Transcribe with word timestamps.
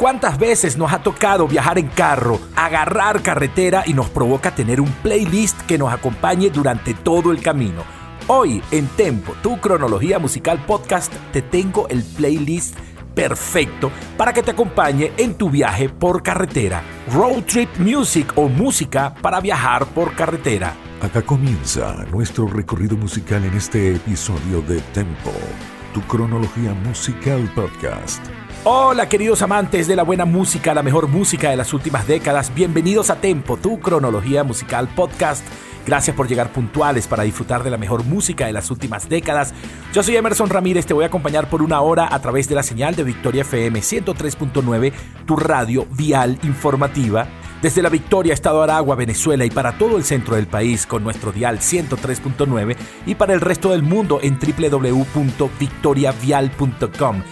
¿Cuántas 0.00 0.38
veces 0.38 0.78
nos 0.78 0.94
ha 0.94 1.02
tocado 1.02 1.46
viajar 1.46 1.78
en 1.78 1.88
carro, 1.88 2.40
agarrar 2.56 3.20
carretera 3.20 3.82
y 3.84 3.92
nos 3.92 4.08
provoca 4.08 4.54
tener 4.54 4.80
un 4.80 4.90
playlist 4.90 5.60
que 5.66 5.76
nos 5.76 5.92
acompañe 5.92 6.48
durante 6.48 6.94
todo 6.94 7.30
el 7.32 7.42
camino? 7.42 7.82
Hoy 8.26 8.62
en 8.70 8.86
Tempo, 8.86 9.34
tu 9.42 9.60
cronología 9.60 10.18
musical 10.18 10.64
podcast, 10.64 11.12
te 11.34 11.42
tengo 11.42 11.86
el 11.88 12.02
playlist 12.02 12.78
perfecto 13.14 13.92
para 14.16 14.32
que 14.32 14.42
te 14.42 14.52
acompañe 14.52 15.12
en 15.18 15.34
tu 15.34 15.50
viaje 15.50 15.90
por 15.90 16.22
carretera. 16.22 16.82
Road 17.12 17.42
Trip 17.42 17.68
Music 17.76 18.32
o 18.36 18.48
música 18.48 19.12
para 19.20 19.38
viajar 19.38 19.84
por 19.84 20.14
carretera. 20.14 20.72
Acá 21.02 21.20
comienza 21.20 22.06
nuestro 22.10 22.46
recorrido 22.46 22.96
musical 22.96 23.44
en 23.44 23.52
este 23.52 23.96
episodio 23.96 24.62
de 24.62 24.80
Tempo, 24.94 25.34
tu 25.92 26.00
cronología 26.06 26.72
musical 26.72 27.52
podcast. 27.54 28.39
Hola 28.62 29.08
queridos 29.08 29.40
amantes 29.40 29.88
de 29.88 29.96
la 29.96 30.02
buena 30.02 30.26
música, 30.26 30.74
la 30.74 30.82
mejor 30.82 31.08
música 31.08 31.48
de 31.48 31.56
las 31.56 31.72
últimas 31.72 32.06
décadas, 32.06 32.54
bienvenidos 32.54 33.08
a 33.08 33.16
Tempo, 33.16 33.56
tu 33.56 33.80
cronología 33.80 34.44
musical 34.44 34.86
podcast. 34.94 35.42
Gracias 35.86 36.14
por 36.14 36.28
llegar 36.28 36.52
puntuales 36.52 37.08
para 37.08 37.22
disfrutar 37.22 37.64
de 37.64 37.70
la 37.70 37.78
mejor 37.78 38.04
música 38.04 38.44
de 38.44 38.52
las 38.52 38.70
últimas 38.70 39.08
décadas. 39.08 39.54
Yo 39.94 40.02
soy 40.02 40.16
Emerson 40.16 40.50
Ramírez, 40.50 40.84
te 40.84 40.92
voy 40.92 41.04
a 41.04 41.06
acompañar 41.06 41.48
por 41.48 41.62
una 41.62 41.80
hora 41.80 42.14
a 42.14 42.20
través 42.20 42.50
de 42.50 42.54
la 42.54 42.62
señal 42.62 42.94
de 42.94 43.04
Victoria 43.04 43.40
FM 43.42 43.80
103.9, 43.80 44.92
tu 45.24 45.36
radio 45.36 45.86
vial 45.92 46.38
informativa. 46.42 47.28
Desde 47.62 47.80
la 47.80 47.88
Victoria, 47.88 48.34
Estado 48.34 48.62
Aragua, 48.62 48.94
Venezuela 48.94 49.46
y 49.46 49.50
para 49.50 49.78
todo 49.78 49.96
el 49.96 50.04
centro 50.04 50.36
del 50.36 50.48
país 50.48 50.84
con 50.84 51.02
nuestro 51.02 51.32
dial 51.32 51.60
103.9 51.60 52.76
y 53.06 53.14
para 53.14 53.32
el 53.32 53.40
resto 53.40 53.70
del 53.70 53.82
mundo 53.82 54.20
en 54.22 54.38
www.victoriavial.com. 54.38 57.22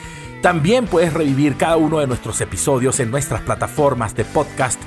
También 0.43 0.87
puedes 0.87 1.13
revivir 1.13 1.57
cada 1.57 1.77
uno 1.77 1.99
de 1.99 2.07
nuestros 2.07 2.41
episodios 2.41 3.01
en 3.01 3.11
nuestras 3.11 3.43
plataformas 3.43 4.15
de 4.15 4.25
podcast, 4.25 4.81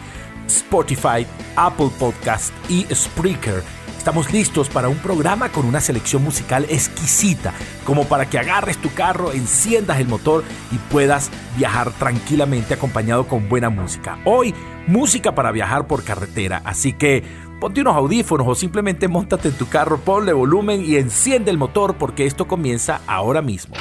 Spotify, 0.47 1.27
Apple 1.57 1.89
Podcast 1.99 2.53
y 2.69 2.85
Spreaker. 2.93 3.61
Estamos 3.97 4.31
listos 4.31 4.69
para 4.69 4.87
un 4.87 4.97
programa 4.97 5.49
con 5.49 5.65
una 5.65 5.81
selección 5.81 6.23
musical 6.23 6.65
exquisita, 6.69 7.53
como 7.85 8.05
para 8.05 8.29
que 8.29 8.39
agarres 8.39 8.77
tu 8.77 8.93
carro, 8.93 9.33
enciendas 9.33 9.99
el 9.99 10.07
motor 10.07 10.45
y 10.71 10.77
puedas 10.89 11.29
viajar 11.57 11.91
tranquilamente 11.91 12.73
acompañado 12.73 13.27
con 13.27 13.49
buena 13.49 13.69
música. 13.69 14.19
Hoy, 14.23 14.55
música 14.87 15.35
para 15.35 15.51
viajar 15.51 15.85
por 15.85 16.05
carretera, 16.05 16.61
así 16.63 16.93
que 16.93 17.23
ponte 17.59 17.81
unos 17.81 17.97
audífonos 17.97 18.47
o 18.47 18.55
simplemente 18.55 19.09
montate 19.09 19.49
en 19.49 19.55
tu 19.55 19.67
carro, 19.67 19.99
ponle 19.99 20.31
volumen 20.31 20.81
y 20.83 20.95
enciende 20.95 21.51
el 21.51 21.57
motor 21.57 21.95
porque 21.95 22.25
esto 22.25 22.47
comienza 22.47 23.01
ahora 23.05 23.41
mismo. 23.41 23.75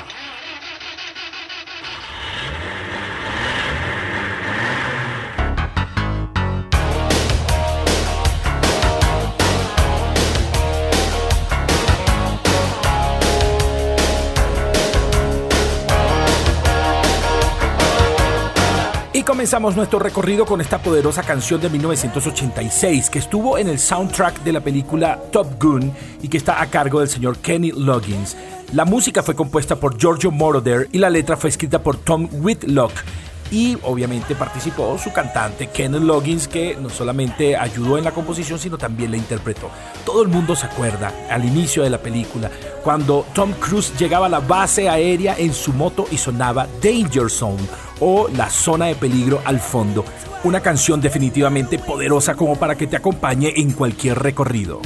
Y 19.13 19.25
comenzamos 19.25 19.75
nuestro 19.75 19.99
recorrido 19.99 20.47
con 20.47 20.61
esta 20.61 20.81
poderosa 20.81 21.25
canción 21.25 21.61
de 21.61 21.69
1986 21.69 23.11
que 23.11 23.19
estuvo 23.19 23.59
en 23.59 23.67
el 23.67 23.81
soundtrack 23.81 24.45
de 24.45 24.53
la 24.53 24.61
película 24.61 25.21
Top 25.33 25.61
Gun 25.61 25.93
y 26.23 26.29
que 26.29 26.37
está 26.37 26.63
a 26.63 26.71
cargo 26.71 27.01
del 27.01 27.09
señor 27.09 27.39
Kenny 27.39 27.73
Loggins. 27.73 28.37
La 28.73 28.85
música 28.85 29.25
fue 29.25 29.35
compuesta 29.35 29.75
por 29.75 29.99
Giorgio 29.99 30.31
Moroder 30.31 30.89
y 30.93 30.99
la 30.99 31.11
letra 31.11 31.37
fue 31.37 31.51
escrita 31.51 31.83
por 31.83 31.97
Tom 31.97 32.29
Whitlock 32.31 32.93
y 33.51 33.77
obviamente 33.83 34.35
participó 34.35 34.99
su 34.99 35.13
cantante 35.13 35.69
Kenneth 35.69 36.03
Loggins 36.03 36.49
que 36.49 36.77
no 36.77 36.89
solamente 36.89 37.57
ayudó 37.57 37.99
en 37.99 38.05
la 38.05 38.13
composición 38.13 38.59
sino 38.59 38.79
también 38.79 39.11
la 39.11 39.17
interpretó. 39.17 39.71
Todo 40.05 40.23
el 40.23 40.29
mundo 40.29 40.55
se 40.57 40.67
acuerda 40.67 41.13
al 41.31 41.45
inicio 41.45 41.83
de 41.83 41.91
la 41.91 41.99
película 41.99 42.51
cuando 42.83 43.27
Tom 43.35 43.53
Cruise 43.53 43.93
llegaba 43.99 44.27
a 44.27 44.31
la 44.31 44.41
base 44.41 44.89
aérea 44.89 45.35
en 45.39 45.53
su 45.53 45.73
moto 45.73 46.07
y 46.11 46.17
sonaba 46.17 46.67
Danger 46.83 47.31
Zone 47.31 47.63
o 48.01 48.29
La 48.29 48.49
zona 48.49 48.87
de 48.87 48.95
peligro 48.95 49.43
al 49.45 49.61
fondo. 49.61 50.05
Una 50.43 50.61
canción 50.61 51.01
definitivamente 51.01 51.79
poderosa 51.79 52.35
como 52.35 52.57
para 52.57 52.75
que 52.75 52.87
te 52.87 52.97
acompañe 52.97 53.53
en 53.57 53.73
cualquier 53.73 54.19
recorrido. 54.19 54.81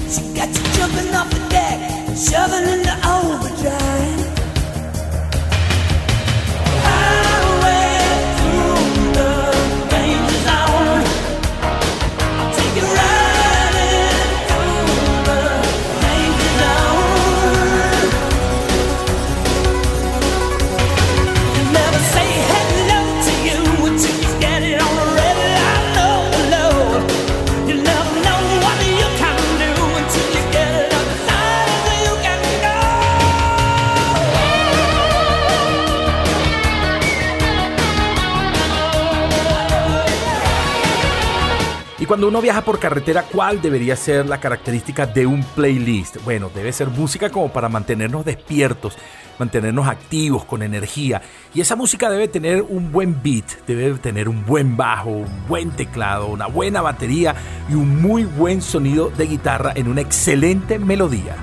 Y 42.04 42.06
cuando 42.06 42.28
uno 42.28 42.42
viaja 42.42 42.60
por 42.60 42.78
carretera, 42.78 43.22
¿cuál 43.22 43.62
debería 43.62 43.97
ser 43.97 44.26
la 44.26 44.38
característica 44.38 45.06
de 45.06 45.25
un 45.25 45.42
playlist? 45.42 46.22
Bueno, 46.22 46.50
debe 46.54 46.70
ser 46.70 46.88
música 46.88 47.31
como 47.31 47.50
para 47.50 47.70
mantenernos 47.70 48.26
despiertos, 48.26 48.98
mantenernos 49.38 49.88
activos, 49.88 50.44
con 50.44 50.62
energía. 50.62 51.22
Y 51.54 51.62
esa 51.62 51.76
música 51.76 52.10
debe 52.10 52.28
tener 52.28 52.60
un 52.60 52.92
buen 52.92 53.22
beat, 53.22 53.65
debe 53.66 53.94
tener 53.94 54.28
un 54.28 54.44
buen 54.44 54.76
bajo, 54.76 55.09
un 55.09 55.47
buen 55.48 55.70
teclado, 55.70 56.26
una 56.26 56.47
buena 56.47 56.82
batería 56.82 57.34
y 57.70 57.75
un 57.75 58.03
muy 58.03 58.25
buen 58.25 58.60
sonido 58.60 59.09
de 59.09 59.26
guitarra 59.26 59.72
en 59.75 59.88
una 59.88 60.03
excelente 60.03 60.78
melodía. 60.78 61.36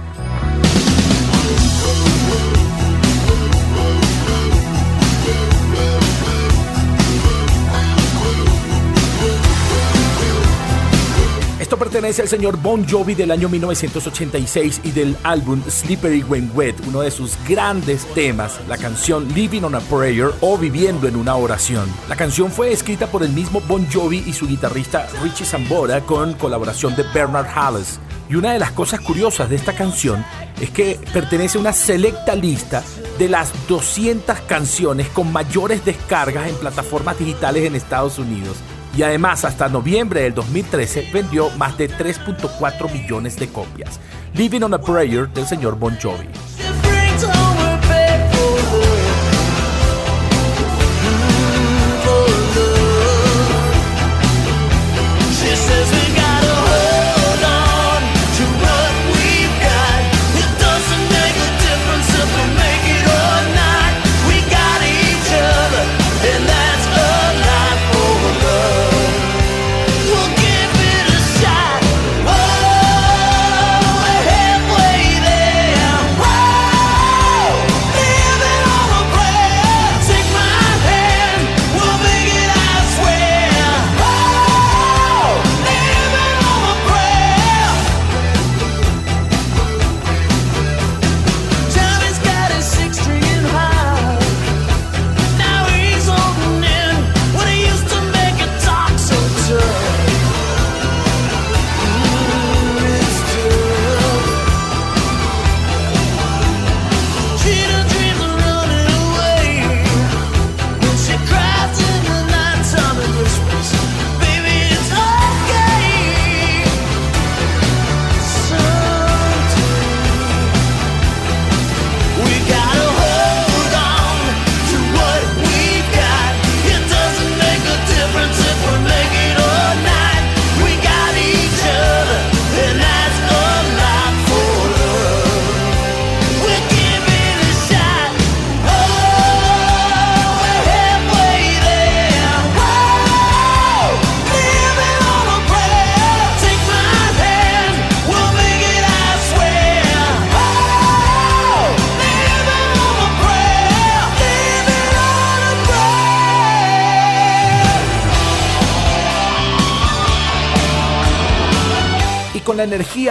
Esto 11.72 11.80
pertenece 11.80 12.22
al 12.22 12.28
señor 12.28 12.58
Bon 12.58 12.86
Jovi 12.86 13.16
del 13.16 13.32
año 13.32 13.48
1986 13.48 14.82
y 14.84 14.92
del 14.92 15.16
álbum 15.24 15.64
Slippery 15.66 16.22
When 16.24 16.52
Wet, 16.54 16.76
uno 16.86 17.00
de 17.00 17.12
sus 17.12 17.38
grandes 17.48 18.06
temas, 18.14 18.60
la 18.68 18.78
canción 18.78 19.34
Living 19.34 19.62
on 19.62 19.76
a 19.76 19.80
Prayer 19.80 20.32
o 20.42 20.58
Viviendo 20.58 21.08
en 21.08 21.16
una 21.16 21.38
oración. 21.38 21.88
La 22.10 22.18
canción 22.18 22.52
fue 22.52 22.74
escrita 22.74 23.08
por 23.08 23.24
el 23.24 23.30
mismo 23.30 23.62
Bon 23.62 23.88
Jovi 23.90 24.22
y 24.28 24.34
su 24.34 24.50
guitarrista 24.50 25.08
Richie 25.24 25.46
Sambora 25.46 26.02
con 26.02 26.34
colaboración 26.34 26.94
de 26.98 27.04
Bernard 27.14 27.48
Halles. 27.48 28.02
Y 28.30 28.36
una 28.36 28.52
de 28.52 28.60
las 28.60 28.72
cosas 28.72 29.00
curiosas 29.00 29.50
de 29.50 29.56
esta 29.56 29.74
canción 29.74 30.26
es 30.60 30.72
que 30.72 31.00
pertenece 31.14 31.58
a 31.58 31.62
una 31.62 31.72
selecta 31.72 32.36
lista 32.36 32.84
de 33.18 33.30
las 33.30 33.54
200 33.70 34.42
canciones 34.42 35.08
con 35.08 35.32
mayores 35.32 35.86
descargas 35.86 36.50
en 36.50 36.56
plataformas 36.56 37.18
digitales 37.18 37.64
en 37.64 37.76
Estados 37.76 38.20
Unidos 38.20 38.58
y 38.96 39.04
además 39.04 39.46
hasta 39.46 39.70
noviembre 39.70 40.22
del 40.22 40.34
2013 40.34 41.10
vendió 41.14 41.50
más 41.52 41.78
de 41.78 41.90
3.4 41.90 42.92
millones 42.92 43.38
de 43.38 43.48
copias. 43.48 44.00
Living 44.34 44.62
on 44.62 44.74
a 44.74 44.82
Prayer 44.82 45.30
del 45.30 45.46
señor 45.46 45.78
Bon 45.78 45.98
Jovi. 46.02 46.91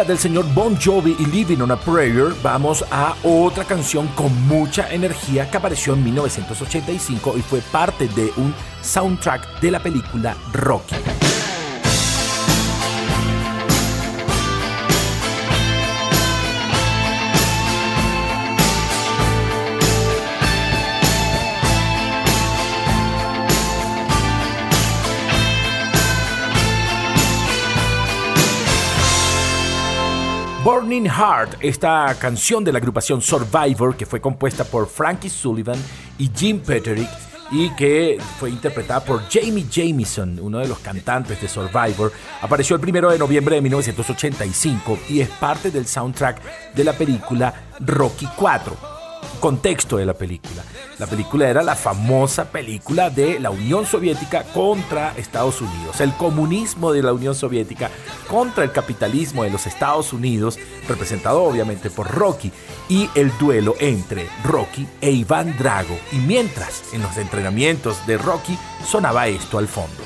Del 0.05 0.19
señor 0.19 0.47
Bon 0.55 0.77
Jovi 0.77 1.15
y 1.19 1.27
Living 1.27 1.61
on 1.61 1.71
a 1.71 1.77
Prayer, 1.77 2.33
vamos 2.43 2.85
a 2.91 3.15
otra 3.23 3.65
canción 3.65 4.07
con 4.09 4.33
mucha 4.47 4.91
energía 4.93 5.51
que 5.51 5.57
apareció 5.57 5.95
en 5.95 6.05
1985 6.05 7.37
y 7.37 7.43
fue 7.43 7.61
parte 7.61 8.09
de 8.09 8.33
un 8.37 8.55
soundtrack 8.83 9.61
de 9.61 9.71
la 9.71 9.83
película 9.83 10.37
Rocky. 10.53 11.30
Burning 30.63 31.07
Heart, 31.07 31.57
esta 31.61 32.15
canción 32.21 32.63
de 32.63 32.71
la 32.71 32.79
agrupación 32.79 33.23
Survivor 33.23 33.97
que 33.97 34.05
fue 34.05 34.21
compuesta 34.21 34.63
por 34.63 34.87
Frankie 34.89 35.31
Sullivan 35.31 35.83
y 36.19 36.31
Jim 36.37 36.61
Petterick 36.61 37.09
y 37.51 37.75
que 37.77 38.19
fue 38.39 38.51
interpretada 38.51 39.03
por 39.03 39.23
Jamie 39.31 39.65
Jamison, 39.73 40.39
uno 40.39 40.59
de 40.59 40.69
los 40.69 40.79
cantantes 40.81 41.41
de 41.41 41.49
Survivor, 41.49 42.13
apareció 42.43 42.77
el 42.77 42.87
1 42.87 43.11
de 43.11 43.19
noviembre 43.19 43.55
de 43.55 43.63
1985 43.63 44.99
y 45.09 45.21
es 45.21 45.31
parte 45.31 45.71
del 45.71 45.87
soundtrack 45.87 46.75
de 46.75 46.85
la 46.85 46.93
película 46.93 47.55
Rocky 47.81 48.29
4 48.37 49.01
contexto 49.41 49.97
de 49.97 50.07
la 50.07 50.15
película. 50.15 50.63
La 51.01 51.07
película 51.07 51.49
era 51.49 51.63
la 51.63 51.77
famosa 51.77 52.51
película 52.51 53.09
de 53.09 53.41
la 53.41 53.49
Unión 53.49 53.87
Soviética 53.87 54.45
contra 54.53 55.15
Estados 55.17 55.63
Unidos, 55.63 55.99
el 56.03 56.13
comunismo 56.13 56.93
de 56.93 57.03
la 57.03 57.15
Unión 57.15 57.35
Soviética 57.35 57.91
contra 58.29 58.65
el 58.65 58.73
capitalismo 58.73 59.43
de 59.43 59.49
los 59.49 59.67
Estados 59.67 60.13
Unidos, 60.13 60.59
representado 60.87 61.43
obviamente 61.43 61.89
por 61.89 62.07
Rocky, 62.07 62.53
y 62.91 63.09
el 63.15 63.33
duelo 63.39 63.77
entre 63.81 64.29
Rocky 64.45 64.87
e 65.01 65.11
Iván 65.11 65.57
Drago. 65.57 65.99
Y 66.13 66.17
mientras 66.17 66.93
en 66.93 67.01
los 67.01 67.17
entrenamientos 67.17 68.07
de 68.07 68.19
Rocky 68.19 68.59
sonaba 68.87 69.27
esto 69.27 69.57
al 69.57 69.69
fondo. 69.69 70.03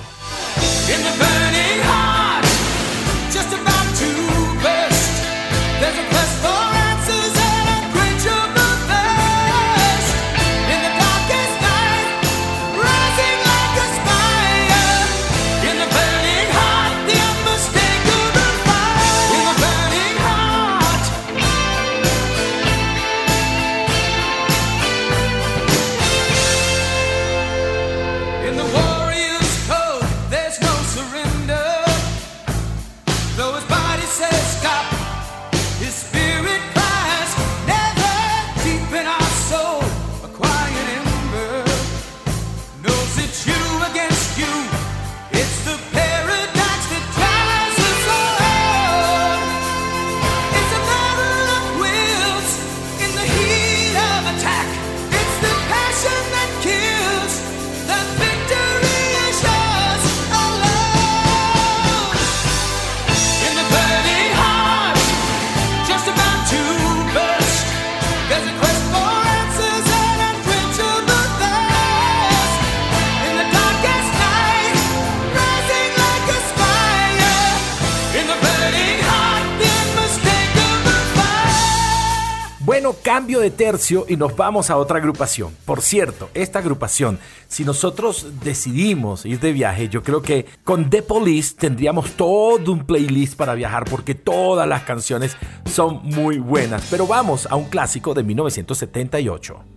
Tercio 83.50 84.06
y 84.08 84.16
nos 84.16 84.36
vamos 84.36 84.70
a 84.70 84.76
otra 84.76 84.98
agrupación. 84.98 85.54
Por 85.64 85.82
cierto, 85.82 86.30
esta 86.34 86.58
agrupación, 86.58 87.18
si 87.48 87.64
nosotros 87.64 88.26
decidimos 88.42 89.26
ir 89.26 89.40
de 89.40 89.52
viaje, 89.52 89.88
yo 89.88 90.02
creo 90.02 90.22
que 90.22 90.46
con 90.64 90.90
The 90.90 91.02
Police 91.02 91.54
tendríamos 91.56 92.12
todo 92.12 92.72
un 92.72 92.84
playlist 92.84 93.36
para 93.36 93.54
viajar 93.54 93.84
porque 93.84 94.14
todas 94.14 94.68
las 94.68 94.82
canciones 94.82 95.36
son 95.70 96.00
muy 96.02 96.38
buenas. 96.38 96.86
Pero 96.90 97.06
vamos 97.06 97.46
a 97.50 97.56
un 97.56 97.64
clásico 97.64 98.14
de 98.14 98.22
1978. 98.22 99.74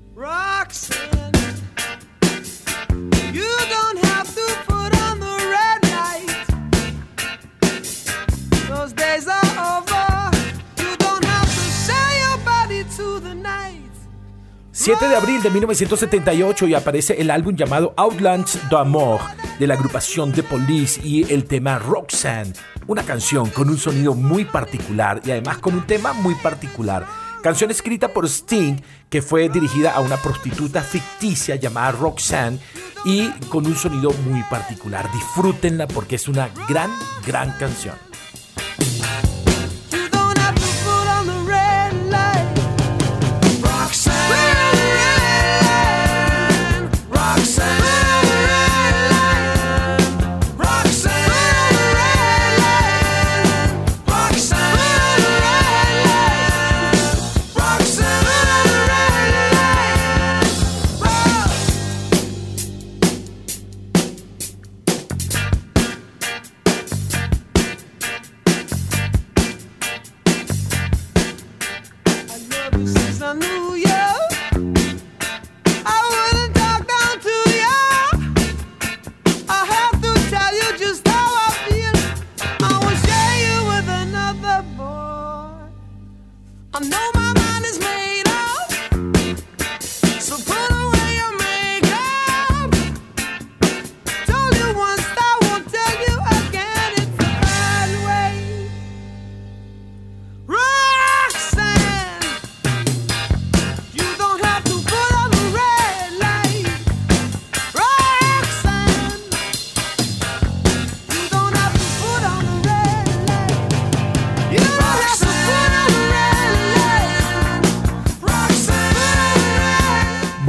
days 0.68 1.07
7 14.88 15.10
de 15.10 15.18
abril 15.18 15.44
de 15.44 15.50
1978 15.50 16.66
y 16.66 16.74
aparece 16.74 17.20
el 17.20 17.30
álbum 17.30 17.54
llamado 17.58 17.94
Outlands 17.98 18.58
d'Amour 18.70 19.20
de 19.60 19.68
la 19.68 19.74
agrupación 19.74 20.32
The 20.32 20.44
Police 20.44 21.02
y 21.04 21.30
el 21.30 21.44
tema 21.44 21.78
Roxanne, 21.78 22.54
una 22.88 23.04
canción 23.04 23.50
con 23.50 23.68
un 23.70 23.78
sonido 23.78 24.14
muy 24.14 24.46
particular 24.46 25.20
y 25.26 25.32
además 25.32 25.58
con 25.58 25.74
un 25.74 25.86
tema 25.86 26.14
muy 26.14 26.36
particular. 26.36 27.06
Canción 27.44 27.70
escrita 27.70 28.14
por 28.14 28.30
Sting 28.30 28.78
que 29.10 29.22
fue 29.22 29.50
dirigida 29.50 29.92
a 29.92 30.00
una 30.00 30.16
prostituta 30.16 30.82
ficticia 30.82 31.58
llamada 31.58 31.92
Roxanne 31.92 32.58
y 33.04 33.28
con 33.50 33.66
un 33.66 33.76
sonido 33.76 34.12
muy 34.30 34.42
particular. 34.44 35.12
Disfrútenla 35.12 35.90
porque 35.90 36.16
es 36.16 36.30
una 36.30 36.48
gran, 36.70 36.92
gran 37.26 37.52
canción. 37.58 38.07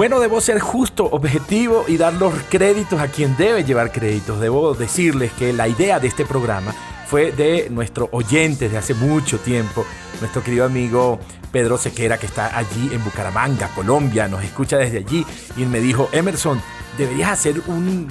Bueno, 0.08 0.22
debo 0.22 0.40
ser 0.40 0.58
justo, 0.58 1.04
objetivo 1.04 1.84
y 1.86 1.98
dar 1.98 2.14
los 2.14 2.32
créditos 2.48 2.98
a 2.98 3.08
quien 3.08 3.36
debe 3.36 3.62
llevar 3.62 3.92
créditos. 3.92 4.40
Debo 4.40 4.72
decirles 4.72 5.30
que 5.32 5.52
la 5.52 5.68
idea 5.68 6.00
de 6.00 6.08
este 6.08 6.24
programa 6.24 6.74
fue 7.06 7.30
de 7.30 7.68
nuestro 7.68 8.08
oyente 8.12 8.70
de 8.70 8.78
hace 8.78 8.94
mucho 8.94 9.38
tiempo, 9.38 9.84
nuestro 10.20 10.42
querido 10.42 10.64
amigo 10.64 11.20
Pedro 11.52 11.76
Sequera, 11.76 12.16
que 12.16 12.24
está 12.24 12.56
allí 12.56 12.88
en 12.90 13.04
Bucaramanga, 13.04 13.68
Colombia, 13.74 14.28
nos 14.28 14.42
escucha 14.42 14.78
desde 14.78 14.96
allí 14.96 15.26
y 15.58 15.66
me 15.66 15.78
dijo, 15.78 16.08
Emerson, 16.12 16.58
deberías 16.98 17.30
hacer 17.30 17.62
un, 17.66 18.08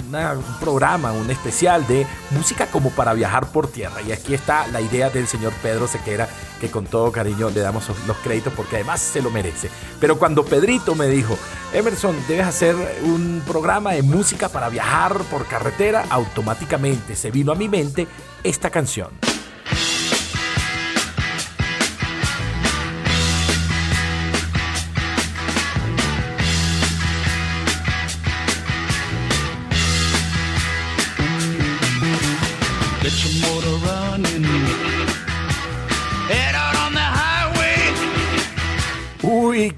programa, 0.58 1.12
un 1.12 1.30
especial 1.30 1.86
de 1.86 2.06
música 2.30 2.66
como 2.66 2.90
para 2.90 3.12
viajar 3.12 3.52
por 3.52 3.68
tierra. 3.68 4.00
Y 4.02 4.10
aquí 4.10 4.34
está 4.34 4.66
la 4.68 4.80
idea 4.80 5.10
del 5.10 5.28
señor 5.28 5.52
Pedro 5.62 5.86
Sequera, 5.86 6.28
que 6.60 6.70
con 6.70 6.86
todo 6.86 7.12
cariño 7.12 7.50
le 7.50 7.60
damos 7.60 7.84
los 8.06 8.16
créditos 8.16 8.52
porque 8.54 8.76
además 8.76 9.00
se 9.00 9.22
lo 9.22 9.30
merece. 9.30 9.70
Pero 10.00 10.18
cuando 10.18 10.44
Pedrito 10.44 10.94
me 10.94 11.06
dijo, 11.06 11.38
Emerson, 11.72 12.16
debes 12.26 12.46
hacer 12.46 12.74
un 13.04 13.42
programa 13.46 13.92
de 13.92 14.02
música 14.02 14.48
para 14.48 14.68
viajar 14.68 15.18
por 15.30 15.46
carretera, 15.46 16.06
automáticamente 16.08 17.14
se 17.14 17.30
vino 17.30 17.52
a 17.52 17.54
mi 17.54 17.68
mente 17.68 18.08
esta 18.42 18.70
canción. 18.70 19.10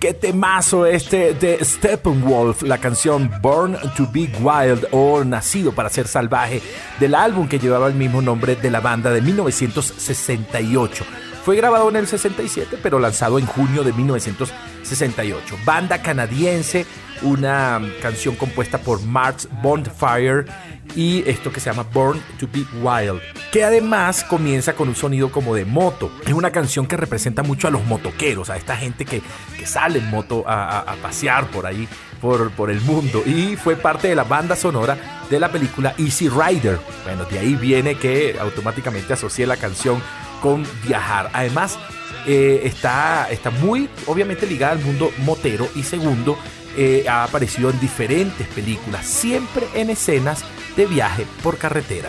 Qué 0.01 0.15
temazo 0.15 0.87
este 0.87 1.35
de 1.35 1.63
Steppenwolf, 1.63 2.63
la 2.63 2.79
canción 2.79 3.31
Born 3.43 3.77
to 3.97 4.09
Be 4.11 4.31
Wild 4.41 4.87
o 4.93 5.23
Nacido 5.25 5.73
para 5.73 5.91
ser 5.91 6.09
salvaje, 6.09 6.63
del 6.99 7.15
álbum 7.15 7.47
que 7.47 7.59
llevaba 7.59 7.87
el 7.87 7.95
mismo 7.95 8.23
nombre 8.23 8.57
de 8.57 8.71
la 8.71 8.81
banda 8.81 9.11
de 9.11 9.21
1968. 9.21 11.05
Fue 11.45 11.57
grabado 11.57 11.91
en 11.91 11.97
el 11.97 12.07
67, 12.07 12.79
pero 12.83 12.99
lanzado 12.99 13.39
en 13.39 13.45
junio 13.45 13.85
de 13.85 13.93
1968. 13.93 15.59
Banda 15.67 16.01
canadiense, 16.01 16.87
una 17.23 17.81
canción 18.01 18.37
compuesta 18.37 18.79
por 18.79 19.03
Marx 19.03 19.49
Bondfire 19.63 20.47
y 20.95 21.23
esto 21.29 21.53
que 21.53 21.61
se 21.61 21.71
llama 21.71 21.87
Born 21.93 22.21
to 22.39 22.49
Be 22.53 22.65
Wild, 22.81 23.21
que 23.53 23.65
además 23.65 24.25
comienza 24.25 24.75
con 24.75 24.89
un 24.89 24.95
sonido 24.95 25.31
como 25.31 25.55
de 25.55 25.65
moto. 25.65 26.11
Es 26.27 26.33
una 26.33 26.51
canción 26.51 26.87
que 26.87 26.97
representa 26.97 27.43
mucho 27.43 27.69
a 27.69 27.71
los 27.71 27.85
motoqueros, 27.85 28.51
a 28.51 28.57
esta 28.57 28.77
gente 28.77 29.05
que, 29.05 29.23
que 29.59 29.67
sale 29.67 29.99
en 29.99 30.11
moto 30.11 30.45
a, 30.47 30.95
pasear 31.03 31.47
por 31.49 31.67
ahí, 31.67 31.89
por, 32.21 32.51
por 32.53 32.71
el 32.71 32.81
mundo. 32.81 33.23
Y 33.25 33.57
fue 33.57 33.77
parte 33.77 34.09
de 34.09 34.15
la 34.15 34.25
banda 34.25 34.57
sonora 34.57 35.25
de 35.31 35.41
la 35.41 35.51
película 35.51 35.95
Easy 35.99 36.29
Rider. 36.29 36.79
Bueno, 37.05 37.25
de 37.25 37.39
ahí 37.39 37.55
viene 37.55 37.97
que 37.97 38.37
automáticamente 38.41 39.13
asocié 39.13 39.47
la 39.47 39.57
canción 39.57 40.03
con 40.41 40.67
viajar. 40.87 41.31
Además, 41.33 41.79
eh, 42.27 42.63
está, 42.65 43.29
está 43.31 43.51
muy 43.51 43.89
obviamente 44.07 44.47
ligada 44.47 44.73
al 44.73 44.81
mundo 44.81 45.11
motero 45.19 45.69
y 45.75 45.83
segundo, 45.83 46.37
eh, 46.77 47.05
ha 47.09 47.25
aparecido 47.25 47.71
en 47.71 47.81
diferentes 47.81 48.47
películas, 48.49 49.07
siempre 49.07 49.67
en 49.75 49.91
escenas 49.91 50.45
de 50.77 50.87
viaje 50.87 51.27
por 51.43 51.59
carretera. 51.59 52.09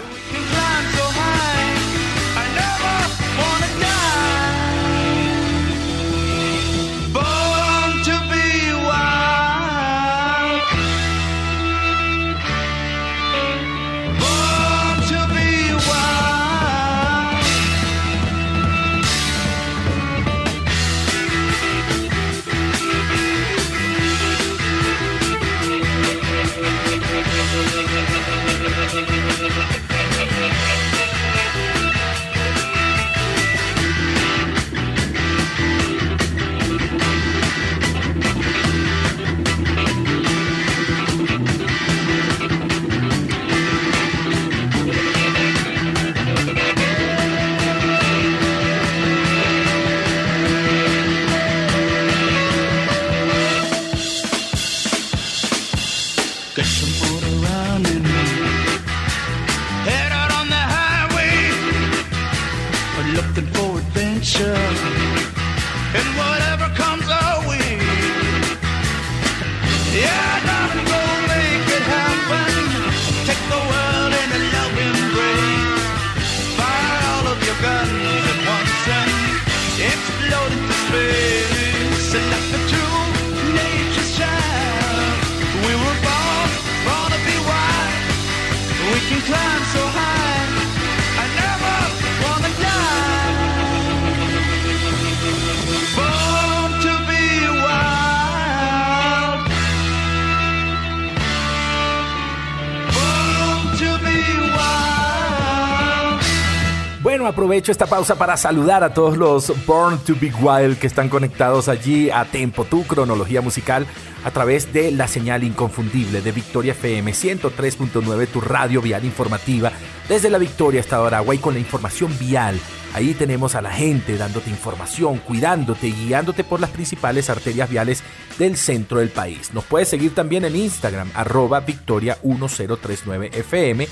Aprovecho 107.32 107.72
esta 107.72 107.88
pausa 107.88 108.16
para 108.16 108.36
saludar 108.36 108.84
a 108.84 108.94
todos 108.94 109.18
los 109.18 109.66
Born 109.66 110.00
to 110.00 110.16
Be 110.20 110.32
Wild 110.42 110.78
que 110.78 110.88
están 110.88 111.08
conectados 111.08 111.70
allí 111.70 112.10
a 112.10 112.26
Tempo, 112.26 112.66
tu 112.66 112.84
cronología 112.84 113.42
musical, 113.42 113.88
a 114.24 114.32
través 114.32 114.72
de 114.74 114.92
la 114.92 115.08
señal 115.08 115.44
inconfundible 115.44 116.22
de 116.22 116.32
Victoria 116.32 116.74
FM 116.74 117.12
103.9, 117.12 118.28
tu 118.28 118.42
radio 118.42 118.82
vial 118.82 119.06
informativa, 119.06 119.72
desde 120.10 120.30
la 120.30 120.38
Victoria 120.38 120.82
hasta 120.82 121.06
Aragua 121.06 121.34
y 121.34 121.38
con 121.38 121.54
la 121.54 121.60
información 121.60 122.16
vial. 122.20 122.60
Ahí 122.94 123.14
tenemos 123.14 123.56
a 123.56 123.62
la 123.62 123.72
gente 123.72 124.18
dándote 124.18 124.50
información, 124.50 125.20
cuidándote 125.20 125.88
y 125.88 125.94
guiándote 125.94 126.44
por 126.44 126.60
las 126.60 126.70
principales 126.70 127.30
arterias 127.30 127.70
viales 127.70 128.04
del 128.38 128.58
centro 128.58 129.00
del 129.00 129.10
país. 129.10 129.54
Nos 129.54 129.64
puedes 129.64 129.88
seguir 129.88 130.14
también 130.14 130.44
en 130.44 130.58
Instagram, 130.58 131.10
arroba 131.16 131.62
Victoria 131.62 132.18
1039 132.24 133.32
FM 133.34 133.88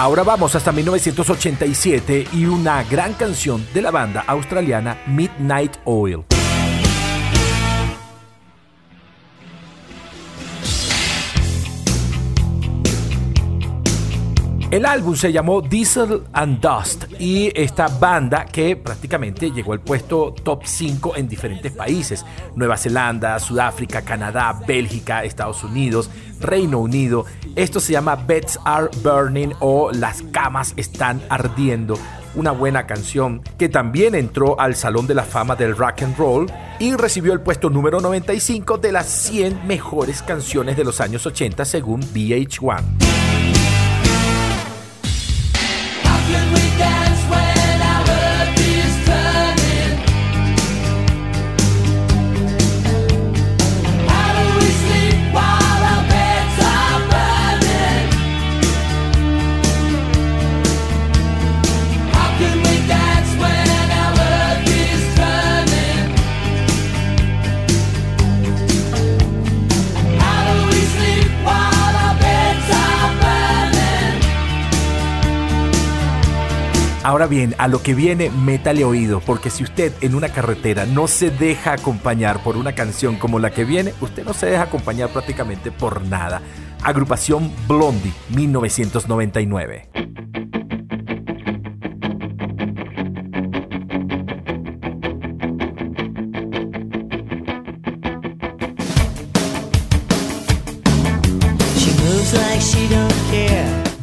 Ahora 0.00 0.22
vamos 0.22 0.54
hasta 0.54 0.72
1987 0.72 2.28
y 2.32 2.46
una 2.46 2.82
gran 2.84 3.12
canción 3.12 3.66
de 3.74 3.82
la 3.82 3.90
banda 3.90 4.24
australiana 4.26 4.96
Midnight 5.06 5.76
Oil. 5.84 6.24
El 14.70 14.86
álbum 14.86 15.16
se 15.16 15.32
llamó 15.32 15.60
Diesel 15.62 16.22
and 16.32 16.60
Dust 16.60 17.06
y 17.18 17.50
esta 17.60 17.88
banda 17.88 18.44
que 18.44 18.76
prácticamente 18.76 19.50
llegó 19.50 19.72
al 19.72 19.80
puesto 19.80 20.32
top 20.44 20.62
5 20.64 21.16
en 21.16 21.28
diferentes 21.28 21.72
países, 21.72 22.24
Nueva 22.54 22.76
Zelanda, 22.76 23.36
Sudáfrica, 23.40 24.02
Canadá, 24.02 24.60
Bélgica, 24.64 25.24
Estados 25.24 25.64
Unidos, 25.64 26.08
Reino 26.38 26.78
Unido. 26.78 27.24
Esto 27.56 27.80
se 27.80 27.94
llama 27.94 28.14
Beds 28.14 28.60
Are 28.64 28.86
Burning 29.02 29.54
o 29.58 29.90
Las 29.90 30.22
camas 30.30 30.72
están 30.76 31.20
ardiendo. 31.28 31.98
Una 32.36 32.52
buena 32.52 32.86
canción 32.86 33.42
que 33.58 33.68
también 33.68 34.14
entró 34.14 34.60
al 34.60 34.76
Salón 34.76 35.08
de 35.08 35.16
la 35.16 35.24
Fama 35.24 35.56
del 35.56 35.76
Rock 35.76 36.02
and 36.02 36.16
Roll 36.16 36.46
y 36.78 36.94
recibió 36.94 37.32
el 37.32 37.40
puesto 37.40 37.70
número 37.70 38.00
95 38.00 38.78
de 38.78 38.92
las 38.92 39.08
100 39.08 39.66
mejores 39.66 40.22
canciones 40.22 40.76
de 40.76 40.84
los 40.84 41.00
años 41.00 41.26
80 41.26 41.64
según 41.64 42.02
VH1. 42.02 43.59
Ahora 77.20 77.28
bien, 77.28 77.54
a 77.58 77.68
lo 77.68 77.82
que 77.82 77.92
viene, 77.92 78.30
métale 78.30 78.82
oído, 78.82 79.20
porque 79.20 79.50
si 79.50 79.62
usted 79.62 79.92
en 80.00 80.14
una 80.14 80.30
carretera 80.30 80.86
no 80.86 81.06
se 81.06 81.30
deja 81.30 81.74
acompañar 81.74 82.42
por 82.42 82.56
una 82.56 82.74
canción 82.74 83.16
como 83.16 83.38
la 83.38 83.50
que 83.50 83.66
viene, 83.66 83.92
usted 84.00 84.24
no 84.24 84.32
se 84.32 84.46
deja 84.46 84.62
acompañar 84.62 85.10
prácticamente 85.10 85.70
por 85.70 86.02
nada. 86.02 86.40
Agrupación 86.82 87.52
Blondie, 87.68 88.14
1999. 88.30 90.09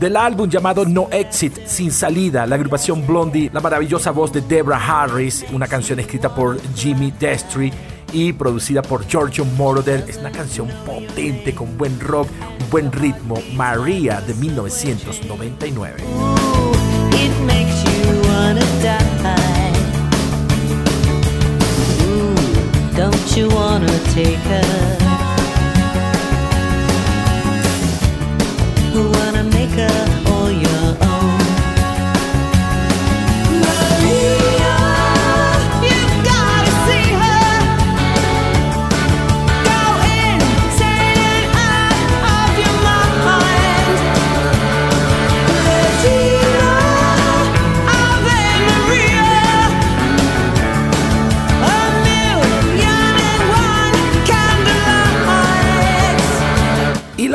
Del 0.08 0.16
álbum 0.16 0.50
llamado 0.50 0.86
No 0.86 1.10
Exit, 1.12 1.68
Sin 1.68 1.92
Salida, 1.92 2.46
la 2.46 2.56
agrupación 2.56 3.06
Blondie, 3.06 3.50
la 3.52 3.60
maravillosa 3.60 4.12
voz 4.12 4.32
de 4.32 4.40
Debra 4.40 4.78
Harris, 4.78 5.44
una 5.52 5.68
canción 5.68 6.00
escrita 6.00 6.34
por 6.34 6.62
Jimmy 6.76 7.12
Destry 7.12 7.74
y 8.14 8.32
producida 8.32 8.82
por 8.82 9.06
Giorgio 9.06 9.44
Moroder. 9.44 10.06
Es 10.08 10.16
una 10.16 10.32
canción 10.32 10.70
potente, 10.86 11.54
con 11.54 11.78
buen 11.78 12.00
rock, 12.00 12.30
buen 12.72 12.90
ritmo. 12.90 13.36
María 13.54 14.22
de 14.22 14.34
1999. 14.36 15.98
don't 22.96 23.36
you 23.36 23.50
wanna 23.50 24.00
take 24.14 24.38
her? 24.38 25.07
All 28.96 28.96
your 28.96 30.27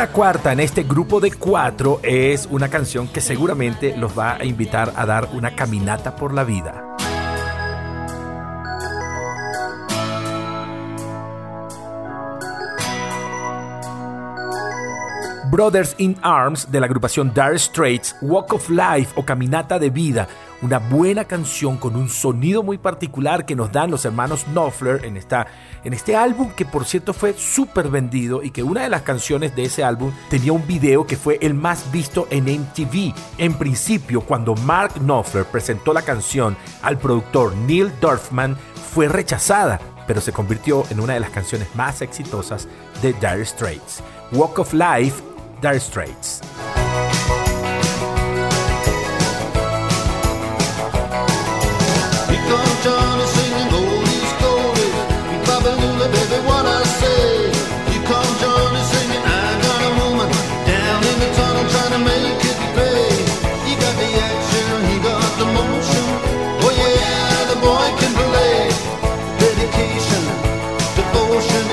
la 0.02 0.08
cuarta 0.08 0.50
en 0.50 0.58
este 0.58 0.82
grupo 0.82 1.20
de 1.20 1.30
cuatro 1.30 2.00
es 2.02 2.48
una 2.50 2.68
canción 2.68 3.06
que 3.06 3.20
seguramente 3.20 3.96
los 3.96 4.18
va 4.18 4.34
a 4.34 4.44
invitar 4.44 4.92
a 4.96 5.06
dar 5.06 5.28
una 5.32 5.54
caminata 5.54 6.16
por 6.16 6.34
la 6.34 6.42
vida. 6.42 6.91
Brothers 15.52 15.94
in 15.98 16.16
Arms 16.22 16.72
de 16.72 16.80
la 16.80 16.86
agrupación 16.86 17.34
Dire 17.34 17.58
Straits, 17.58 18.16
Walk 18.22 18.54
of 18.54 18.70
Life 18.70 19.12
o 19.16 19.22
Caminata 19.22 19.78
de 19.78 19.90
Vida, 19.90 20.26
una 20.62 20.78
buena 20.78 21.26
canción 21.26 21.76
con 21.76 21.94
un 21.94 22.08
sonido 22.08 22.62
muy 22.62 22.78
particular 22.78 23.44
que 23.44 23.54
nos 23.54 23.70
dan 23.70 23.90
los 23.90 24.06
hermanos 24.06 24.44
Knopfler 24.44 25.04
en, 25.04 25.18
esta, 25.18 25.46
en 25.84 25.92
este 25.92 26.16
álbum 26.16 26.52
que 26.52 26.64
por 26.64 26.86
cierto 26.86 27.12
fue 27.12 27.34
súper 27.34 27.88
vendido 27.88 28.42
y 28.42 28.50
que 28.50 28.62
una 28.62 28.80
de 28.80 28.88
las 28.88 29.02
canciones 29.02 29.54
de 29.54 29.64
ese 29.64 29.84
álbum 29.84 30.10
tenía 30.30 30.54
un 30.54 30.66
video 30.66 31.06
que 31.06 31.18
fue 31.18 31.36
el 31.42 31.52
más 31.52 31.92
visto 31.92 32.26
en 32.30 32.44
MTV. 32.44 33.12
En 33.36 33.52
principio, 33.52 34.22
cuando 34.22 34.54
Mark 34.54 34.94
Knopfler 34.94 35.44
presentó 35.44 35.92
la 35.92 36.00
canción 36.00 36.56
al 36.80 36.96
productor 36.96 37.54
Neil 37.54 37.92
Dorfman, 38.00 38.56
fue 38.94 39.06
rechazada, 39.06 39.78
pero 40.06 40.22
se 40.22 40.32
convirtió 40.32 40.84
en 40.88 40.98
una 40.98 41.12
de 41.12 41.20
las 41.20 41.30
canciones 41.30 41.68
más 41.74 42.00
exitosas 42.00 42.68
de 43.02 43.12
Dire 43.12 43.44
Straits. 43.44 44.02
Walk 44.32 44.58
of 44.58 44.72
Life 44.72 45.31
Dire 45.62 45.78
Straits. 45.78 46.40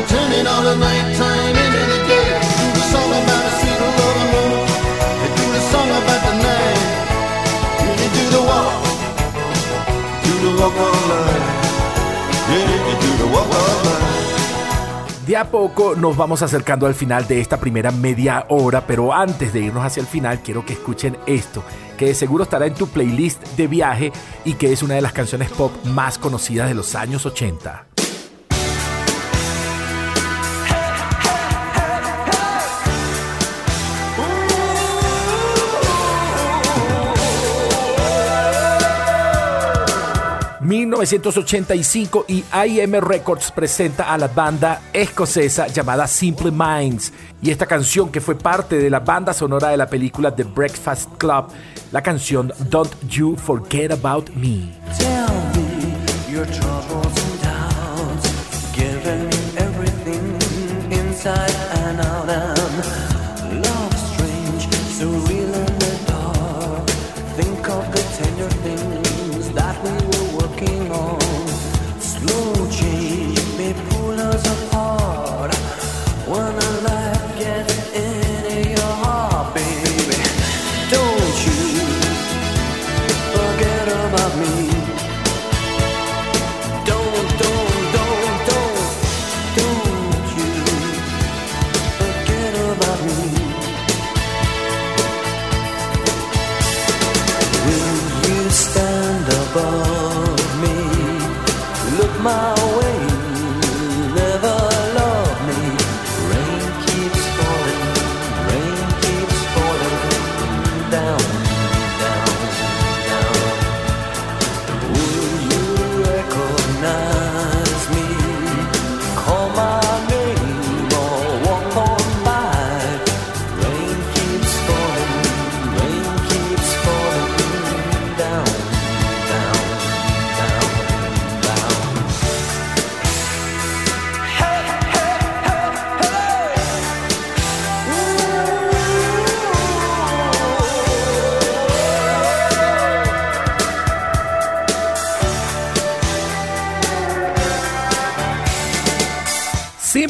turning 0.07 0.47
all 0.47 0.63
the 0.63 0.75
nighttime 0.75 0.98
De 15.25 15.37
a 15.37 15.51
poco 15.51 15.95
nos 15.95 16.17
vamos 16.17 16.41
acercando 16.41 16.87
al 16.87 16.95
final 16.95 17.27
de 17.27 17.39
esta 17.39 17.59
primera 17.59 17.91
media 17.91 18.45
hora, 18.49 18.87
pero 18.87 19.13
antes 19.13 19.53
de 19.53 19.61
irnos 19.61 19.85
hacia 19.85 20.01
el 20.01 20.07
final 20.07 20.39
quiero 20.39 20.65
que 20.65 20.73
escuchen 20.73 21.17
esto, 21.27 21.63
que 21.99 22.15
seguro 22.15 22.45
estará 22.45 22.65
en 22.65 22.73
tu 22.73 22.87
playlist 22.87 23.43
de 23.55 23.67
viaje 23.67 24.11
y 24.43 24.55
que 24.55 24.73
es 24.73 24.81
una 24.81 24.95
de 24.95 25.01
las 25.01 25.13
canciones 25.13 25.51
pop 25.51 25.71
más 25.85 26.17
conocidas 26.17 26.67
de 26.67 26.73
los 26.73 26.95
años 26.95 27.27
80. 27.27 27.88
1985 40.99 42.25
y 42.27 42.43
IM 42.65 42.95
Records 42.99 43.53
presenta 43.53 44.11
a 44.11 44.17
la 44.17 44.27
banda 44.27 44.81
escocesa 44.91 45.67
llamada 45.67 46.05
Simple 46.07 46.51
Minds 46.51 47.13
y 47.41 47.51
esta 47.51 47.65
canción 47.65 48.11
que 48.11 48.19
fue 48.19 48.35
parte 48.35 48.77
de 48.77 48.89
la 48.89 48.99
banda 48.99 49.33
sonora 49.33 49.69
de 49.69 49.77
la 49.77 49.87
película 49.87 50.35
The 50.35 50.43
Breakfast 50.43 51.09
Club, 51.17 51.45
la 51.93 52.01
canción 52.01 52.51
Don't 52.69 52.93
You 53.07 53.37
Forget 53.37 53.93
About 53.93 54.29
Me. 54.31 54.73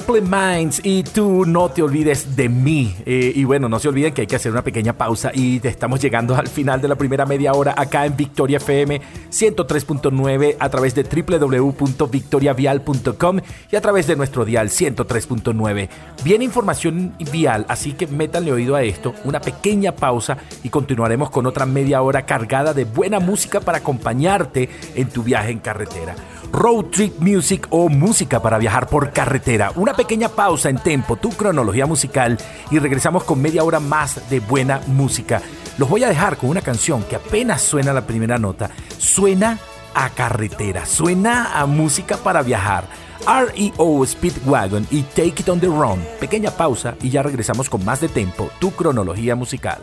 Minds 0.08 0.82
y 0.84 1.04
tú 1.04 1.46
no 1.46 1.70
te 1.70 1.82
olvides 1.82 2.36
de 2.36 2.50
mí. 2.50 2.96
Eh, 3.06 3.32
y 3.36 3.44
bueno, 3.44 3.70
no 3.70 3.80
se 3.80 3.90
olviden 3.90 4.14
que 4.14 4.22
hay 4.22 4.28
que 4.28 4.36
hacer 4.36 4.52
una 4.52 4.64
pequeña 4.64 4.94
pausa 4.94 5.32
y 5.34 5.60
estamos 5.66 6.00
llegando 6.02 6.36
al 6.36 6.48
final 6.48 6.80
de 6.82 6.88
la 6.88 6.96
primera 6.96 7.26
media 7.26 7.54
hora 7.54 7.74
acá 7.78 8.06
en 8.06 8.16
Victoria 8.16 8.58
FM 8.58 9.02
103.9 9.32 10.58
a 10.60 10.70
través 10.70 10.94
de 10.96 11.04
www.victoriavial.com 11.04 13.40
y 13.72 13.76
a 13.76 13.82
través 13.82 14.08
de 14.08 14.16
nuestro 14.16 14.46
dial 14.46 14.70
103.9. 14.70 15.90
Viene 16.24 16.46
información 16.46 17.14
vial, 17.32 17.66
así 17.68 17.94
que 17.94 18.08
métanle 18.08 18.52
oído 18.52 18.76
a 18.76 18.84
esto, 18.84 19.14
una 19.24 19.42
pequeña 19.42 19.96
pausa 19.96 20.38
y 20.64 20.70
continuaremos 20.70 21.30
con 21.30 21.46
otra 21.46 21.66
media 21.66 22.02
hora 22.02 22.26
cargada 22.26 22.74
de 22.74 22.86
buena 22.86 23.20
música 23.20 23.60
para 23.60 23.80
acompañarte 23.80 24.70
en 24.96 25.10
tu 25.10 25.24
viaje 25.24 25.52
en 25.52 25.60
carretera. 25.60 26.16
Road 26.52 26.86
Trip 26.86 27.20
Music 27.20 27.68
o 27.70 27.90
música 27.90 28.42
para 28.42 28.58
viajar 28.58 28.88
por 28.88 29.12
carretera. 29.12 29.72
Una 29.76 29.94
pequeña 29.94 30.30
pausa 30.30 30.70
en 30.70 30.78
tempo, 30.78 31.16
tu 31.16 31.30
cronología 31.30 31.86
musical 31.86 32.38
y 32.72 32.80
regresamos 32.80 33.24
con 33.24 33.42
media 33.42 33.64
hora 33.64 33.80
más 33.80 34.30
de 34.30 34.40
buena 34.40 34.82
música. 34.88 35.42
Los 35.78 35.90
voy 35.90 36.04
a 36.04 36.10
dejar 36.10 36.38
con 36.38 36.50
una 36.50 36.62
canción 36.62 37.04
que 37.04 37.16
apenas 37.16 37.62
suena 37.62 37.94
la 37.94 38.06
primera 38.06 38.38
nota. 38.38 38.70
Suena 38.98 39.58
a 39.94 40.10
carretera, 40.10 40.86
suena 40.86 41.60
a 41.60 41.66
música 41.66 42.18
para 42.18 42.42
viajar. 42.42 42.86
REO 43.26 44.06
Speedwagon 44.06 44.88
y 44.92 45.04
Take 45.04 45.36
It 45.40 45.50
on 45.50 45.60
the 45.60 45.68
Run. 45.68 46.04
Pequeña 46.20 46.52
pausa 46.52 46.96
y 47.02 47.10
ya 47.10 47.22
regresamos 47.24 47.70
con 47.70 47.84
más 47.86 48.02
de 48.02 48.10
tempo, 48.10 48.50
tu 48.60 48.72
cronología 48.72 49.36
musical. 49.36 49.80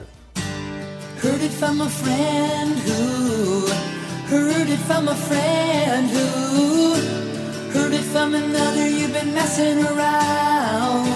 Heard 1.22 1.42
it 1.42 1.52
from 1.52 1.80
a 1.80 1.88
friend 1.88 2.76
who 2.86 3.66
heard 4.28 4.68
it 4.68 4.78
from 4.80 5.08
another. 8.16 8.88
You've 8.88 9.12
been 9.12 9.34
messing 9.34 9.78
around. 9.84 11.06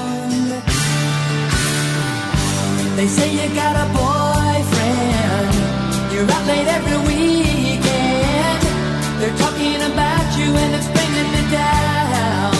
They 2.96 3.06
say 3.06 3.28
you 3.32 3.48
got 3.54 3.74
a 3.84 3.86
boyfriend. 3.98 5.54
You're 6.12 6.30
out 6.30 6.46
late 6.46 6.68
every 6.78 6.98
weekend. 7.08 8.62
They're 9.18 9.38
talking 9.44 9.80
about 9.90 10.26
you 10.38 10.48
and 10.62 10.74
it's 10.78 10.90
bringing 10.96 11.30
me 11.34 11.42
down. 11.50 12.52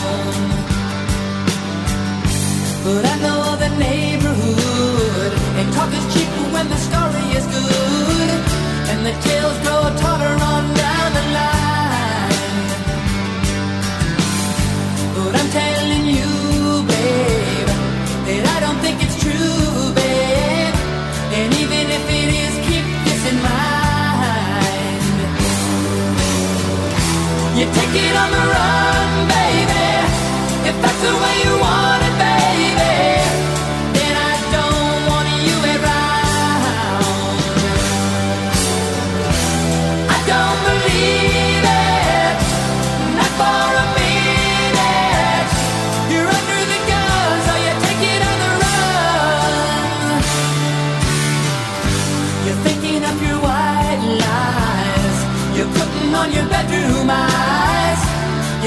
But 2.84 3.04
I 3.12 3.16
know 3.24 3.56
the 3.56 3.68
neighborhood 3.78 4.09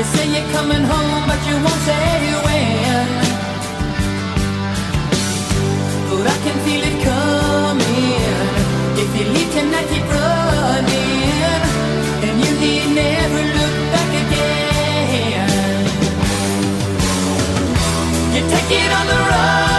You 0.03 0.09
say 0.09 0.27
you're 0.35 0.49
coming 0.51 0.83
home, 0.83 1.23
but 1.29 1.39
you 1.47 1.55
won't 1.63 1.81
say 1.87 2.19
when. 2.45 3.07
But 6.09 6.25
I 6.27 6.37
can 6.43 6.57
feel 6.65 6.83
it 6.91 6.97
coming. 7.07 8.37
If 9.01 9.09
you 9.17 9.25
leave 9.33 9.51
tonight, 9.53 9.87
keep 9.87 10.03
running, 10.03 11.61
and 12.27 12.35
you 12.43 12.51
need 12.63 12.85
never 12.99 13.43
look 13.57 13.75
back 13.93 14.11
again. 14.23 15.87
You 18.35 18.41
take 18.53 18.71
it 18.81 18.91
on 18.99 19.05
the 19.07 19.19
run, 19.31 19.72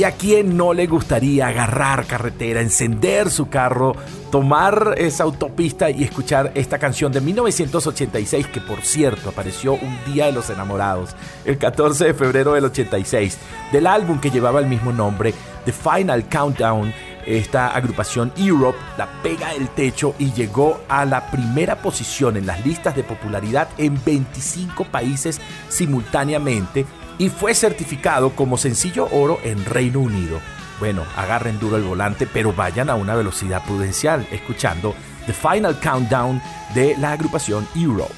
A 0.05 0.13
quién 0.13 0.57
no 0.57 0.75
le 0.75 0.87
gustaría 0.87 1.49
agarrar 1.49 2.07
carretera, 2.07 2.61
encender 2.61 3.31
su 3.31 3.49
carro, 3.49 3.95
tomar 4.31 4.95
esa 4.99 5.25
autopista 5.25 5.91
y 5.91 6.05
escuchar 6.05 6.53
esta 6.55 6.79
canción 6.79 7.13
de 7.13 7.21
1986 7.21 8.49
que 8.49 8.61
por 8.61 8.83
cierto 8.83 9.31
apareció 9.31 9.75
un 9.75 9.99
día 10.07 10.27
de 10.27 10.33
los 10.33 10.51
enamorados, 10.51 11.15
el 11.45 11.59
14 11.59 12.05
de 12.05 12.15
febrero 12.15 12.55
del 12.55 12.65
86, 12.65 13.39
del 13.73 13.87
álbum 13.87 14.21
que 14.21 14.31
llevaba 14.31 14.61
el 14.61 14.67
mismo 14.67 14.93
nombre, 14.93 15.33
The 15.65 15.73
Final 15.73 16.29
Countdown? 16.29 16.93
Esta 17.27 17.69
agrupación 17.69 18.33
Europe 18.37 18.79
la 18.99 19.09
pega 19.23 19.55
el 19.55 19.69
techo 19.71 20.15
y 20.19 20.33
llegó 20.33 20.81
a 20.89 21.07
la 21.07 21.31
primera 21.31 21.77
posición 21.77 22.37
en 22.37 22.47
las 22.47 22.65
listas 22.67 22.95
de 22.95 23.03
popularidad 23.03 23.69
en 23.79 23.99
25 24.05 24.85
países 24.85 25.41
simultáneamente 25.71 26.85
y 27.19 27.29
fue 27.29 27.55
certificado 27.55 28.31
como 28.31 28.57
sencillo 28.57 29.09
oro 29.11 29.41
en 29.45 29.65
Reino 29.65 30.01
Unido. 30.01 30.41
Bueno, 30.81 31.05
agarren 31.17 31.59
duro 31.59 31.77
el 31.77 31.85
volante, 31.85 32.27
pero 32.27 32.53
vayan 32.53 32.91
a 32.91 32.95
una 32.95 33.15
velocidad 33.15 33.65
prudencial, 33.65 34.27
escuchando 34.31 34.95
The 35.27 35.33
Final 35.33 35.79
Countdown 35.81 36.43
de 36.75 36.97
la 36.99 37.13
agrupación 37.13 37.67
Europe. 37.75 38.15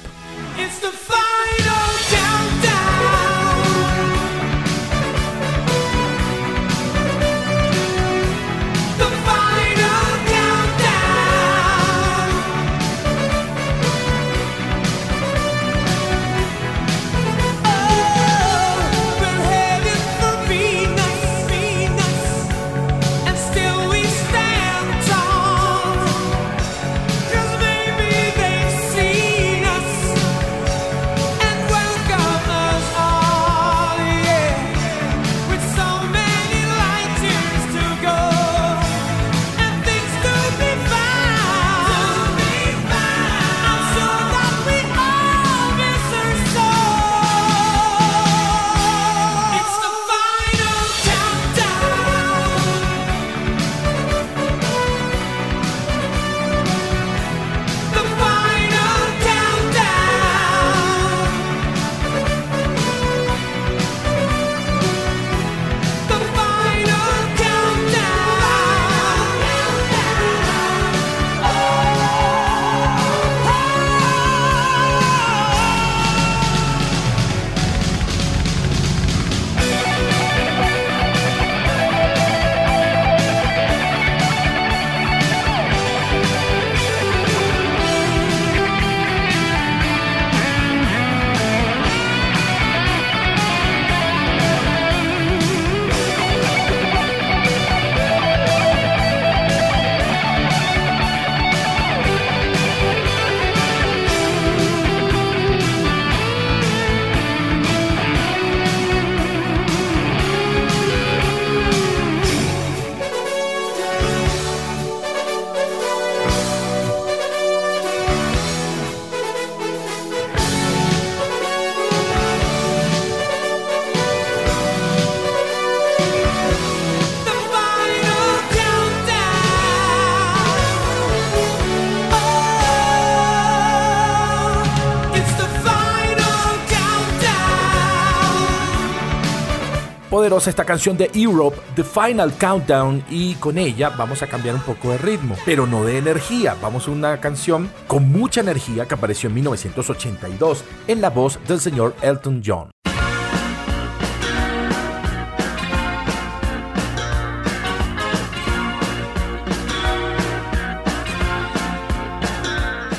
Esta 140.35 140.65
canción 140.65 140.97
de 140.97 141.09
Europe, 141.13 141.57
The 141.75 141.85
Final 141.85 142.33
Countdown, 142.37 143.03
y 143.09 143.35
con 143.35 143.57
ella 143.57 143.89
vamos 143.89 144.21
a 144.21 144.27
cambiar 144.27 144.55
un 144.55 144.61
poco 144.61 144.91
de 144.91 144.97
ritmo, 144.97 145.35
pero 145.45 145.65
no 145.65 145.85
de 145.85 145.97
energía. 145.97 146.55
Vamos 146.61 146.87
a 146.87 146.91
una 146.91 147.19
canción 147.21 147.71
con 147.87 148.11
mucha 148.11 148.41
energía 148.41 148.85
que 148.85 148.95
apareció 148.95 149.29
en 149.29 149.35
1982 149.35 150.65
en 150.87 151.01
la 151.01 151.09
voz 151.09 151.39
del 151.47 151.61
señor 151.61 151.95
Elton 152.01 152.41
John. 152.45 152.76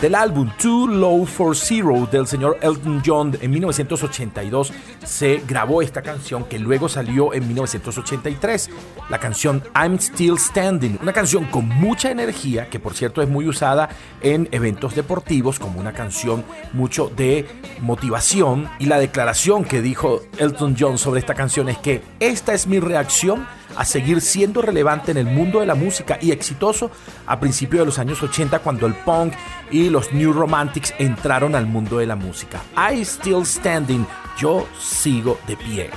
Del 0.01 0.15
álbum 0.15 0.49
Too 0.61 0.87
Low 0.87 1.27
for 1.27 1.57
Zero 1.57 2.09
del 2.11 2.27
señor 2.27 2.59
Elton 2.63 3.03
John 3.05 3.37
en 3.41 3.51
1982 3.51 4.73
se 5.05 5.43
grabó 5.47 5.83
esta 5.83 6.03
canción 6.03 6.45
que 6.45 6.59
luego 6.59 6.89
salió 6.89 7.35
en 7.35 7.49
1983, 7.49 8.71
la 9.11 9.19
canción 9.19 9.63
I'm 9.75 9.99
Still 9.99 10.39
Standing, 10.39 10.99
una 11.03 11.13
canción 11.13 11.47
con 11.47 11.69
mucha 11.69 12.11
energía 12.11 12.71
que 12.71 12.79
por 12.79 12.95
cierto 12.95 13.23
es 13.23 13.29
muy 13.29 13.49
usada 13.49 13.89
en 14.21 14.49
eventos 14.53 14.95
deportivos 14.95 15.59
como 15.59 15.81
una 15.81 15.93
canción 15.93 16.45
mucho 16.73 17.11
de 17.15 17.47
motivación 17.81 18.69
y 18.79 18.87
la 18.87 18.99
declaración 18.99 19.65
que 19.65 19.83
dijo 19.83 20.21
Elton 20.39 20.77
John 20.79 20.99
sobre 20.99 21.21
esta 21.21 21.35
canción 21.35 21.69
es 21.69 21.79
que 21.79 22.03
esta 22.21 22.55
es 22.55 22.69
mi 22.69 22.79
reacción 22.79 23.47
a 23.79 23.85
seguir 23.85 24.21
siendo 24.21 24.61
relevante 24.61 25.13
en 25.13 25.19
el 25.19 25.27
mundo 25.27 25.61
de 25.61 25.67
la 25.67 25.77
música 25.77 26.19
y 26.21 26.33
exitoso 26.33 26.91
a 27.27 27.39
principios 27.39 27.83
de 27.83 27.87
los 27.87 27.99
años 28.01 28.21
80 28.21 28.59
cuando 28.59 28.87
el 28.87 28.95
punk 28.95 29.35
y 29.71 29.89
los 29.89 30.13
New 30.13 30.33
Romantics 30.33 30.93
entraron 30.99 31.55
al 31.55 31.67
mundo 31.67 31.99
de 31.99 32.07
la 32.07 32.17
música. 32.17 32.61
I 32.77 33.05
Still 33.05 33.47
Standing, 33.47 34.05
yo 34.37 34.67
sigo 34.81 35.39
de 35.47 35.57
pie. 35.57 35.91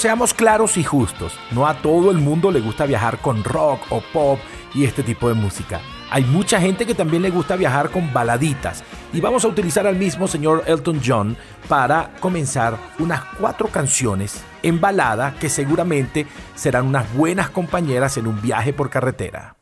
Seamos 0.00 0.32
claros 0.32 0.78
y 0.78 0.82
justos, 0.82 1.38
no 1.50 1.66
a 1.66 1.74
todo 1.74 2.10
el 2.10 2.16
mundo 2.16 2.50
le 2.50 2.60
gusta 2.60 2.86
viajar 2.86 3.18
con 3.18 3.44
rock 3.44 3.82
o 3.90 4.02
pop 4.12 4.38
y 4.74 4.84
este 4.84 5.02
tipo 5.02 5.28
de 5.28 5.34
música. 5.34 5.80
Hay 6.10 6.24
mucha 6.24 6.58
gente 6.58 6.86
que 6.86 6.94
también 6.94 7.22
le 7.22 7.30
gusta 7.30 7.54
viajar 7.54 7.90
con 7.90 8.10
baladitas 8.12 8.82
y 9.12 9.20
vamos 9.20 9.44
a 9.44 9.48
utilizar 9.48 9.86
al 9.86 9.96
mismo 9.96 10.26
señor 10.26 10.64
Elton 10.66 11.02
John 11.04 11.36
para 11.68 12.14
comenzar 12.18 12.78
unas 12.98 13.22
cuatro 13.38 13.68
canciones 13.68 14.42
en 14.62 14.80
balada 14.80 15.34
que 15.38 15.50
seguramente 15.50 16.26
serán 16.54 16.86
unas 16.86 17.12
buenas 17.14 17.50
compañeras 17.50 18.16
en 18.16 18.26
un 18.26 18.40
viaje 18.40 18.72
por 18.72 18.88
carretera. 18.88 19.59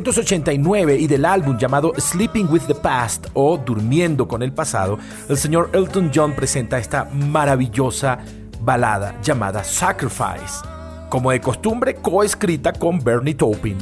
1989 0.00 0.96
y 0.98 1.06
del 1.06 1.24
álbum 1.24 1.56
llamado 1.56 1.92
Sleeping 1.96 2.48
with 2.50 2.62
the 2.66 2.74
Past 2.74 3.28
o 3.32 3.56
Durmiendo 3.56 4.28
con 4.28 4.42
el 4.42 4.52
pasado, 4.52 4.98
el 5.28 5.38
señor 5.38 5.70
Elton 5.72 6.10
John 6.14 6.34
presenta 6.34 6.78
esta 6.78 7.06
maravillosa 7.06 8.18
balada 8.60 9.18
llamada 9.22 9.64
Sacrifice, 9.64 10.62
como 11.08 11.30
de 11.30 11.40
costumbre 11.40 11.94
coescrita 11.94 12.72
con 12.74 13.02
Bernie 13.02 13.34
Taupin. 13.34 13.78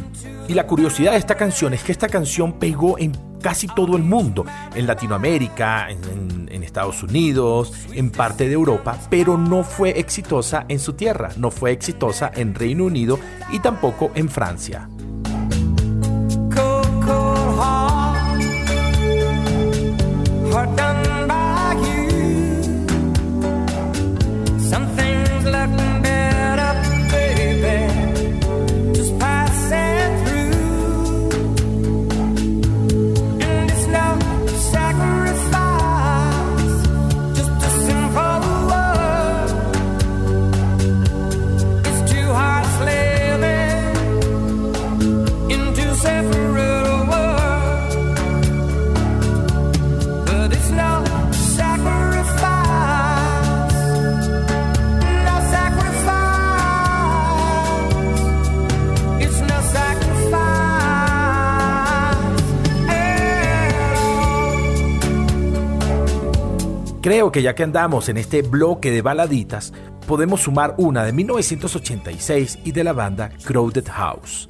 Y 0.47 0.55
la 0.55 0.67
curiosidad 0.67 1.13
de 1.13 1.19
esta 1.19 1.35
canción 1.35 1.75
es 1.75 1.83
que 1.83 1.91
esta 1.93 2.09
canción 2.09 2.53
pegó 2.61 2.97
en 2.99 3.13
casi 3.43 3.67
todo 3.67 3.97
el 3.97 4.03
mundo, 4.05 4.45
en 4.75 4.87
Latinoamérica, 4.87 5.91
en, 5.91 5.99
en- 6.09 6.45
Estados 6.65 7.03
Unidos, 7.05 7.73
en 7.93 8.11
parte 8.11 8.49
de 8.49 8.55
Europa, 8.55 8.99
pero 9.09 9.37
no 9.39 9.63
fue 9.63 10.01
exitosa 10.01 10.65
en 10.69 10.81
su 10.81 10.95
tierra, 10.95 11.29
no 11.37 11.53
fue 11.53 11.71
exitosa 11.71 12.33
en 12.35 12.53
Reino 12.55 12.85
Unido 12.87 13.21
y 13.53 13.61
tampoco 13.61 14.11
en 14.17 14.29
Francia. 14.29 14.89
Creo 67.05 67.31
que 67.31 67.43
ya 67.43 67.55
que 67.55 67.63
andamos 67.63 68.09
en 68.09 68.17
este 68.17 68.41
bloque 68.41 68.91
de 68.91 69.03
baladitas, 69.03 69.75
podemos 70.07 70.41
sumar 70.41 70.75
una 70.79 71.05
de 71.05 71.13
1986 71.13 72.61
y 72.65 72.73
de 72.73 72.83
la 72.83 72.95
banda 72.95 73.31
Crowded 73.45 73.87
House. 73.91 74.49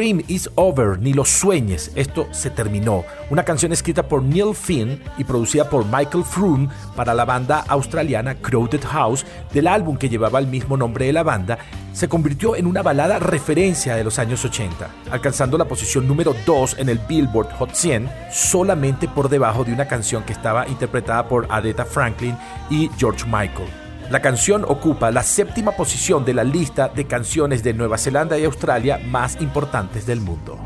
Dream 0.00 0.22
Is 0.28 0.48
Over, 0.54 0.98
ni 0.98 1.12
lo 1.12 1.26
sueñes, 1.26 1.92
esto 1.94 2.26
se 2.30 2.48
terminó. 2.48 3.04
Una 3.28 3.44
canción 3.44 3.70
escrita 3.70 4.08
por 4.08 4.22
Neil 4.22 4.54
Finn 4.54 4.98
y 5.18 5.24
producida 5.24 5.68
por 5.68 5.84
Michael 5.84 6.24
Froome 6.24 6.70
para 6.96 7.12
la 7.12 7.26
banda 7.26 7.66
australiana 7.68 8.34
Crowded 8.36 8.82
House 8.82 9.26
del 9.52 9.66
álbum 9.66 9.98
que 9.98 10.08
llevaba 10.08 10.38
el 10.38 10.46
mismo 10.46 10.78
nombre 10.78 11.04
de 11.04 11.12
la 11.12 11.22
banda 11.22 11.58
se 11.92 12.08
convirtió 12.08 12.56
en 12.56 12.66
una 12.66 12.80
balada 12.80 13.18
referencia 13.18 13.94
de 13.94 14.02
los 14.02 14.18
años 14.18 14.42
80, 14.42 14.88
alcanzando 15.10 15.58
la 15.58 15.66
posición 15.66 16.08
número 16.08 16.34
2 16.46 16.76
en 16.78 16.88
el 16.88 16.98
Billboard 17.06 17.52
Hot 17.58 17.74
100, 17.74 18.08
solamente 18.32 19.06
por 19.06 19.28
debajo 19.28 19.64
de 19.64 19.74
una 19.74 19.86
canción 19.86 20.22
que 20.22 20.32
estaba 20.32 20.66
interpretada 20.66 21.28
por 21.28 21.46
Aretha 21.50 21.84
Franklin 21.84 22.38
y 22.70 22.88
George 22.96 23.26
Michael. 23.26 23.79
La 24.10 24.20
canción 24.20 24.64
ocupa 24.66 25.12
la 25.12 25.22
séptima 25.22 25.70
posición 25.70 26.24
de 26.24 26.34
la 26.34 26.42
lista 26.42 26.88
de 26.88 27.06
canciones 27.06 27.62
de 27.62 27.74
Nueva 27.74 27.96
Zelanda 27.96 28.36
y 28.36 28.44
Australia 28.44 28.98
más 28.98 29.40
importantes 29.40 30.04
del 30.04 30.20
mundo. 30.20 30.58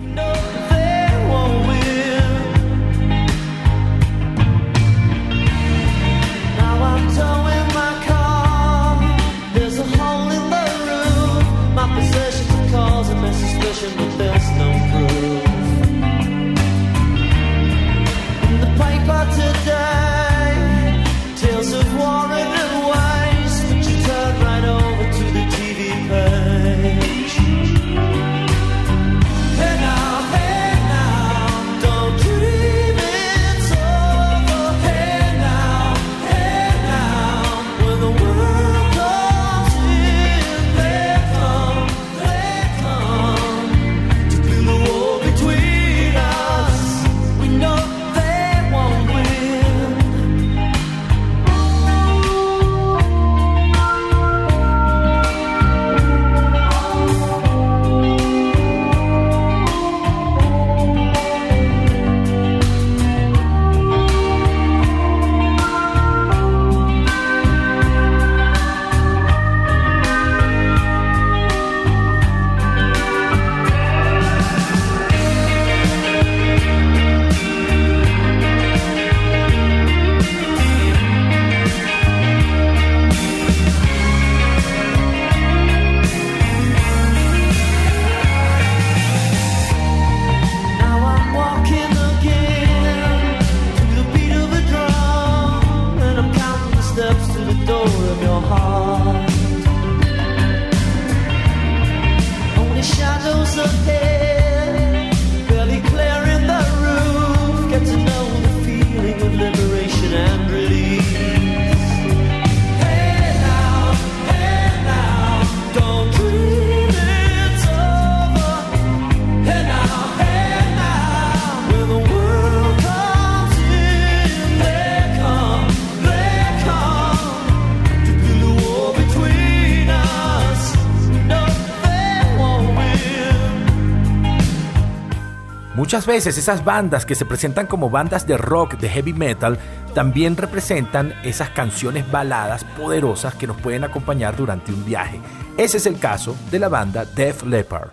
Muchas 135.94 136.06
veces 136.06 136.38
esas 136.38 136.64
bandas 136.64 137.06
que 137.06 137.14
se 137.14 137.24
presentan 137.24 137.68
como 137.68 137.88
bandas 137.88 138.26
de 138.26 138.36
rock, 138.36 138.78
de 138.78 138.88
heavy 138.88 139.12
metal, 139.12 139.56
también 139.94 140.36
representan 140.36 141.14
esas 141.22 141.50
canciones 141.50 142.10
baladas 142.10 142.64
poderosas 142.76 143.36
que 143.36 143.46
nos 143.46 143.60
pueden 143.60 143.84
acompañar 143.84 144.36
durante 144.36 144.72
un 144.72 144.84
viaje. 144.84 145.20
Ese 145.56 145.76
es 145.76 145.86
el 145.86 146.00
caso 146.00 146.34
de 146.50 146.58
la 146.58 146.68
banda 146.68 147.04
Def 147.04 147.44
Leppard. 147.44 147.90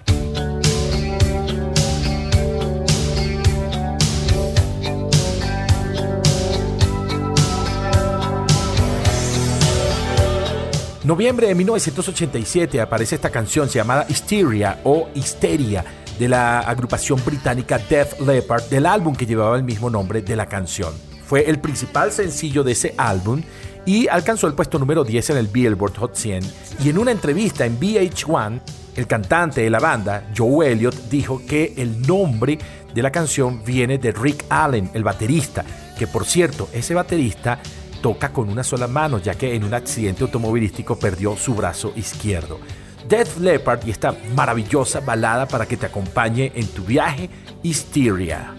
Noviembre 11.03 11.47
de 11.47 11.53
1987 11.53 12.81
aparece 12.81 13.13
esta 13.13 13.29
canción 13.29 13.67
llamada 13.67 14.07
Hysteria 14.09 14.79
o 14.85 15.07
Histeria 15.13 16.00
de 16.21 16.29
la 16.29 16.59
agrupación 16.59 17.19
británica 17.25 17.79
Def 17.79 18.21
Leppard 18.21 18.65
del 18.69 18.85
álbum 18.85 19.15
que 19.15 19.25
llevaba 19.25 19.57
el 19.57 19.63
mismo 19.63 19.89
nombre 19.89 20.21
de 20.21 20.35
la 20.35 20.45
canción. 20.45 20.93
Fue 21.25 21.49
el 21.49 21.59
principal 21.59 22.11
sencillo 22.11 22.63
de 22.63 22.73
ese 22.73 22.93
álbum 22.95 23.41
y 23.87 24.07
alcanzó 24.07 24.45
el 24.45 24.53
puesto 24.53 24.77
número 24.77 25.03
10 25.03 25.31
en 25.31 25.37
el 25.37 25.47
Billboard 25.47 25.97
Hot 25.97 26.15
100 26.15 26.43
y 26.83 26.89
en 26.89 26.99
una 26.99 27.09
entrevista 27.09 27.65
en 27.65 27.79
VH1 27.79 28.61
el 28.97 29.07
cantante 29.07 29.61
de 29.61 29.71
la 29.71 29.79
banda, 29.79 30.29
Joe 30.37 30.71
Elliott, 30.71 31.09
dijo 31.09 31.41
que 31.43 31.73
el 31.77 32.03
nombre 32.03 32.59
de 32.93 33.01
la 33.01 33.11
canción 33.11 33.63
viene 33.65 33.97
de 33.97 34.11
Rick 34.11 34.45
Allen, 34.47 34.91
el 34.93 35.03
baterista, 35.03 35.65
que 35.97 36.05
por 36.05 36.25
cierto, 36.25 36.69
ese 36.71 36.93
baterista 36.93 37.57
toca 37.99 38.31
con 38.31 38.47
una 38.47 38.63
sola 38.63 38.85
mano, 38.85 39.17
ya 39.17 39.33
que 39.33 39.55
en 39.55 39.63
un 39.63 39.73
accidente 39.73 40.21
automovilístico 40.21 40.99
perdió 40.99 41.35
su 41.35 41.55
brazo 41.55 41.93
izquierdo. 41.95 42.59
Def 43.07 43.39
Leppard 43.39 43.85
y 43.85 43.91
esta 43.91 44.15
maravillosa 44.35 44.99
balada 44.99 45.47
para 45.47 45.65
que 45.65 45.77
te 45.77 45.85
acompañe 45.85 46.51
en 46.55 46.67
tu 46.67 46.83
viaje, 46.83 47.29
Hysteria. 47.63 48.53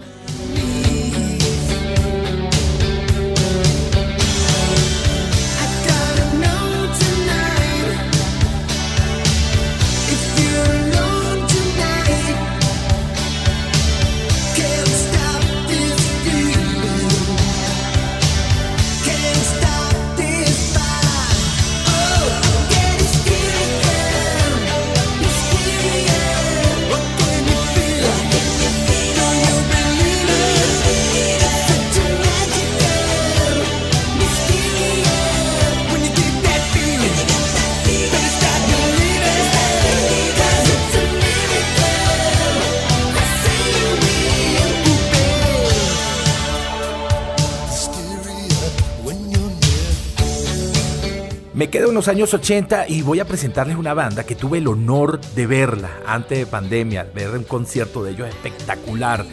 En 51.93 51.97
los 51.97 52.07
años 52.07 52.33
80 52.33 52.87
y 52.87 53.03
voy 53.03 53.19
a 53.19 53.25
presentarles 53.25 53.77
una 53.77 53.93
banda 53.93 54.23
que 54.23 54.33
tuve 54.33 54.57
el 54.57 54.67
honor 54.67 55.21
de 55.35 55.45
verla 55.45 55.91
antes 56.07 56.39
de 56.39 56.47
pandemia, 56.47 57.07
ver 57.13 57.29
un 57.29 57.43
concierto 57.43 58.03
de 58.03 58.13
ellos 58.13 58.27
espectacular. 58.27 59.23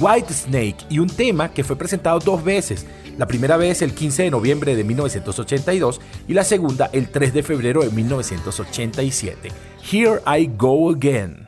White 0.00 0.34
Snake 0.34 0.78
y 0.90 0.98
un 0.98 1.08
tema 1.08 1.54
que 1.54 1.62
fue 1.62 1.76
presentado 1.76 2.18
dos 2.18 2.42
veces. 2.42 2.86
La 3.16 3.28
primera 3.28 3.56
vez 3.56 3.82
el 3.82 3.94
15 3.94 4.24
de 4.24 4.30
noviembre 4.32 4.74
de 4.74 4.82
1982 4.82 6.00
y 6.26 6.34
la 6.34 6.42
segunda 6.42 6.90
el 6.92 7.08
3 7.08 7.32
de 7.32 7.42
febrero 7.44 7.82
de 7.82 7.90
1987. 7.90 9.52
Here 9.88 10.20
I 10.26 10.50
Go 10.56 10.90
Again. 10.90 11.47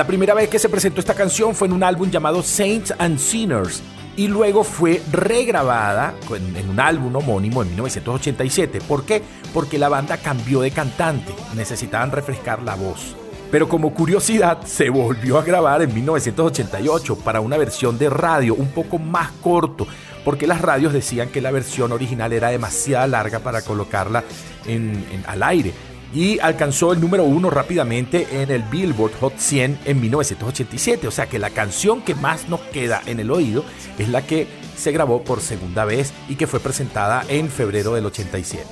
La 0.00 0.06
primera 0.06 0.32
vez 0.32 0.48
que 0.48 0.58
se 0.58 0.70
presentó 0.70 0.98
esta 1.00 1.12
canción 1.12 1.54
fue 1.54 1.68
en 1.68 1.74
un 1.74 1.82
álbum 1.84 2.10
llamado 2.10 2.42
Saints 2.42 2.94
and 2.98 3.18
Sinners 3.18 3.82
y 4.16 4.28
luego 4.28 4.64
fue 4.64 5.02
regrabada 5.12 6.14
en, 6.34 6.70
un 6.70 6.80
álbum 6.80 7.14
homónimo 7.16 7.60
en 7.60 7.68
1987. 7.68 8.80
¿Por 8.80 9.04
qué? 9.04 9.20
Porque 9.52 9.78
la 9.78 9.90
banda 9.90 10.16
cambió 10.16 10.62
de 10.62 10.70
cantante, 10.70 11.34
necesitaban 11.54 12.12
refrescar 12.12 12.62
la 12.62 12.76
voz. 12.76 13.14
Pero 13.50 13.68
como 13.68 13.92
curiosidad, 13.92 14.62
se 14.64 14.88
volvió 14.88 15.36
a 15.36 15.42
grabar 15.44 15.82
en 15.82 15.92
1988 15.92 17.16
para 17.16 17.42
una 17.42 17.58
versión 17.58 17.98
de 17.98 18.08
radio 18.08 18.54
un 18.54 18.68
poco 18.68 18.98
más 18.98 19.30
corto, 19.42 19.86
porque 20.24 20.46
las 20.46 20.62
radios 20.62 20.94
decían 20.94 21.28
que 21.28 21.42
la 21.42 21.50
versión 21.50 21.92
original 21.92 22.32
era 22.32 22.48
demasiado 22.48 23.06
larga 23.06 23.40
para 23.40 23.60
colocarla 23.60 24.24
en- 24.64 25.04
al 25.26 25.42
aire. 25.42 25.74
Y 26.12 26.40
alcanzó 26.40 26.92
el 26.92 27.00
número 27.00 27.24
uno 27.24 27.50
rápidamente 27.50 28.26
en 28.42 28.50
el 28.50 28.62
Billboard 28.62 29.12
Hot 29.20 29.38
100 29.38 29.80
en 29.84 30.00
1987. 30.00 31.06
O 31.06 31.10
sea 31.10 31.26
que 31.26 31.38
la 31.38 31.50
canción 31.50 32.02
que 32.02 32.14
más 32.14 32.48
nos 32.48 32.60
queda 32.60 33.00
en 33.06 33.20
el 33.20 33.30
oído 33.30 33.64
es 33.98 34.08
la 34.08 34.22
que 34.22 34.48
se 34.76 34.92
grabó 34.92 35.22
por 35.22 35.40
segunda 35.40 35.84
vez 35.84 36.12
y 36.28 36.36
que 36.36 36.46
fue 36.46 36.58
presentada 36.58 37.24
en 37.28 37.48
febrero 37.48 37.94
del 37.94 38.06
87. 38.06 38.64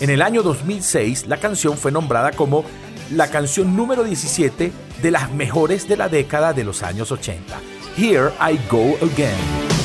En 0.00 0.10
el 0.10 0.22
año 0.22 0.42
2006, 0.42 1.26
la 1.26 1.38
canción 1.38 1.76
fue 1.76 1.92
nombrada 1.92 2.32
como 2.32 2.64
la 3.10 3.28
canción 3.28 3.76
número 3.76 4.04
17 4.04 4.72
de 5.02 5.10
las 5.10 5.32
mejores 5.32 5.88
de 5.88 5.96
la 5.96 6.08
década 6.08 6.52
de 6.52 6.64
los 6.64 6.82
años 6.82 7.10
80. 7.10 7.58
Here 7.96 8.30
I 8.40 8.58
Go 8.70 8.96
Again. 9.02 9.79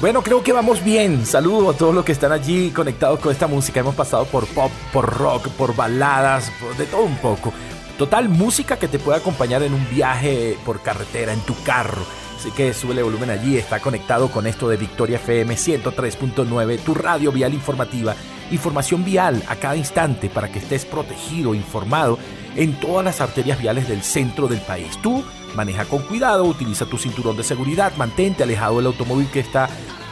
Bueno, 0.00 0.22
creo 0.22 0.42
que 0.42 0.52
vamos 0.52 0.82
bien. 0.82 1.26
Saludo 1.26 1.70
a 1.70 1.74
todos 1.74 1.94
los 1.94 2.06
que 2.06 2.12
están 2.12 2.32
allí 2.32 2.70
conectados 2.70 3.20
con 3.20 3.32
esta 3.32 3.46
música. 3.46 3.80
Hemos 3.80 3.94
pasado 3.94 4.24
por 4.24 4.46
pop, 4.46 4.70
por 4.94 5.04
rock, 5.04 5.48
por 5.50 5.76
baladas, 5.76 6.50
por 6.58 6.74
de 6.76 6.86
todo 6.86 7.02
un 7.02 7.18
poco. 7.18 7.52
Total 7.98 8.30
música 8.30 8.78
que 8.78 8.88
te 8.88 8.98
puede 8.98 9.18
acompañar 9.18 9.62
en 9.62 9.74
un 9.74 9.90
viaje 9.90 10.56
por 10.64 10.80
carretera, 10.80 11.34
en 11.34 11.40
tu 11.40 11.54
carro. 11.64 12.00
Así 12.34 12.50
que 12.52 12.72
sube 12.72 13.02
volumen 13.02 13.28
allí, 13.28 13.58
está 13.58 13.80
conectado 13.80 14.30
con 14.30 14.46
esto 14.46 14.70
de 14.70 14.78
Victoria 14.78 15.16
FM 15.16 15.54
103.9, 15.54 16.78
tu 16.78 16.94
radio 16.94 17.30
vial 17.30 17.52
informativa. 17.52 18.16
Información 18.50 19.04
vial 19.04 19.42
a 19.48 19.56
cada 19.56 19.76
instante 19.76 20.30
para 20.30 20.50
que 20.50 20.60
estés 20.60 20.86
protegido, 20.86 21.54
informado 21.54 22.18
en 22.56 22.80
todas 22.80 23.04
las 23.04 23.20
arterias 23.20 23.60
viales 23.60 23.86
del 23.86 24.02
centro 24.02 24.48
del 24.48 24.62
país. 24.62 24.96
Tú 25.02 25.22
maneja 25.54 25.84
con 25.84 26.02
cuidado, 26.02 26.44
utiliza 26.44 26.86
tu 26.86 26.98
cinturón 26.98 27.36
de 27.36 27.44
seguridad, 27.44 27.92
mantente 27.96 28.42
alejado 28.42 28.76
del 28.76 28.86
automóvil 28.86 29.28
que 29.30 29.40
está 29.40 29.68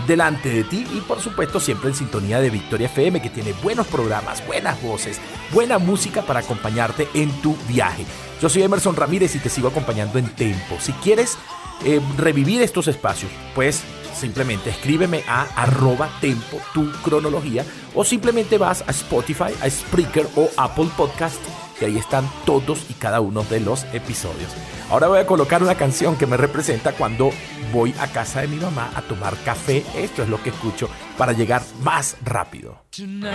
delante 0.07 0.49
de 0.49 0.65
ti 0.65 0.87
y 0.95 1.01
por 1.01 1.21
supuesto 1.21 1.61
siempre 1.61 1.91
en 1.91 1.95
sintonía 1.95 2.41
de 2.41 2.51
Victoria 2.51 2.87
FM 2.87 3.21
que 3.21 3.31
tiene 3.31 3.53
buenos 3.63 3.87
programas, 3.87 4.47
buenas 4.47 4.81
voces, 4.83 5.21
buena 5.53 5.79
música 5.79 6.23
para 6.23 6.41
acompañarte 6.41 7.09
en 7.15 7.31
tu 7.43 7.57
viaje. 7.69 8.05
Yo 8.41 8.49
soy 8.49 8.63
Emerson 8.63 8.97
Ramírez 8.97 9.35
y 9.35 9.39
te 9.39 9.49
sigo 9.49 9.69
acompañando 9.69 10.19
en 10.19 10.29
Tempo. 10.29 10.77
Si 10.81 10.93
quieres 10.93 11.37
eh, 11.85 12.01
revivir 12.17 12.63
estos 12.63 12.89
espacios, 12.89 13.31
pues 13.55 13.83
simplemente 14.15 14.71
escríbeme 14.71 15.23
a 15.29 15.43
arroba 15.55 16.09
tempo 16.21 16.59
tu 16.75 16.91
cronología 17.03 17.65
o 17.95 18.05
simplemente 18.05 18.59
vas 18.59 18.83
a 18.87 18.91
Spotify, 18.91 19.53
a 19.63 19.71
Spreaker 19.71 20.27
o 20.37 20.49
Apple 20.57 20.89
Podcast 20.97 21.39
y 21.81 21.85
ahí 21.85 21.99
están 21.99 22.29
todos 22.45 22.87
y 22.91 22.95
cada 22.95 23.21
uno 23.21 23.43
de 23.45 23.61
los 23.61 23.85
episodios. 23.93 24.53
Ahora 24.91 25.09
voy 25.09 25.19
a 25.19 25.27
colocar 25.27 25.63
una 25.63 25.75
canción 25.75 26.17
que 26.17 26.27
me 26.27 26.37
representa 26.37 26.93
cuando 26.93 27.31
voy 27.73 27.95
a 28.01 28.07
casa 28.09 28.41
de 28.41 28.49
mi 28.49 28.57
mamá 28.57 28.91
a 28.95 29.03
tomar 29.03 29.37
café. 29.45 29.85
Esto 29.97 30.23
es 30.23 30.29
lo 30.29 30.43
que 30.43 30.51
escucho 30.51 30.89
para 31.17 31.33
llegar 31.33 31.63
más 31.83 32.17
rápido. 32.25 32.83
Tonight 32.91 33.29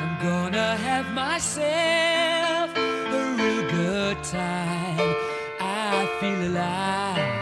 I'm 0.00 0.18
gonna 0.22 0.76
have 0.76 1.10
myself 1.12 1.66
a 2.76 3.36
real 3.36 3.62
good 3.70 4.22
time. 4.22 5.14
I 5.60 6.08
feel 6.20 6.56
alive. 6.56 7.35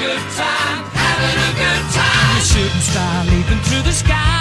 Good 0.00 0.24
time, 0.34 0.84
having 0.96 1.38
a 1.48 1.52
good 1.60 1.84
time. 1.92 2.38
A 2.38 2.40
shooting 2.40 2.84
star 2.90 3.24
leaping 3.26 3.60
through 3.68 3.82
the 3.82 3.92
sky 3.92 4.39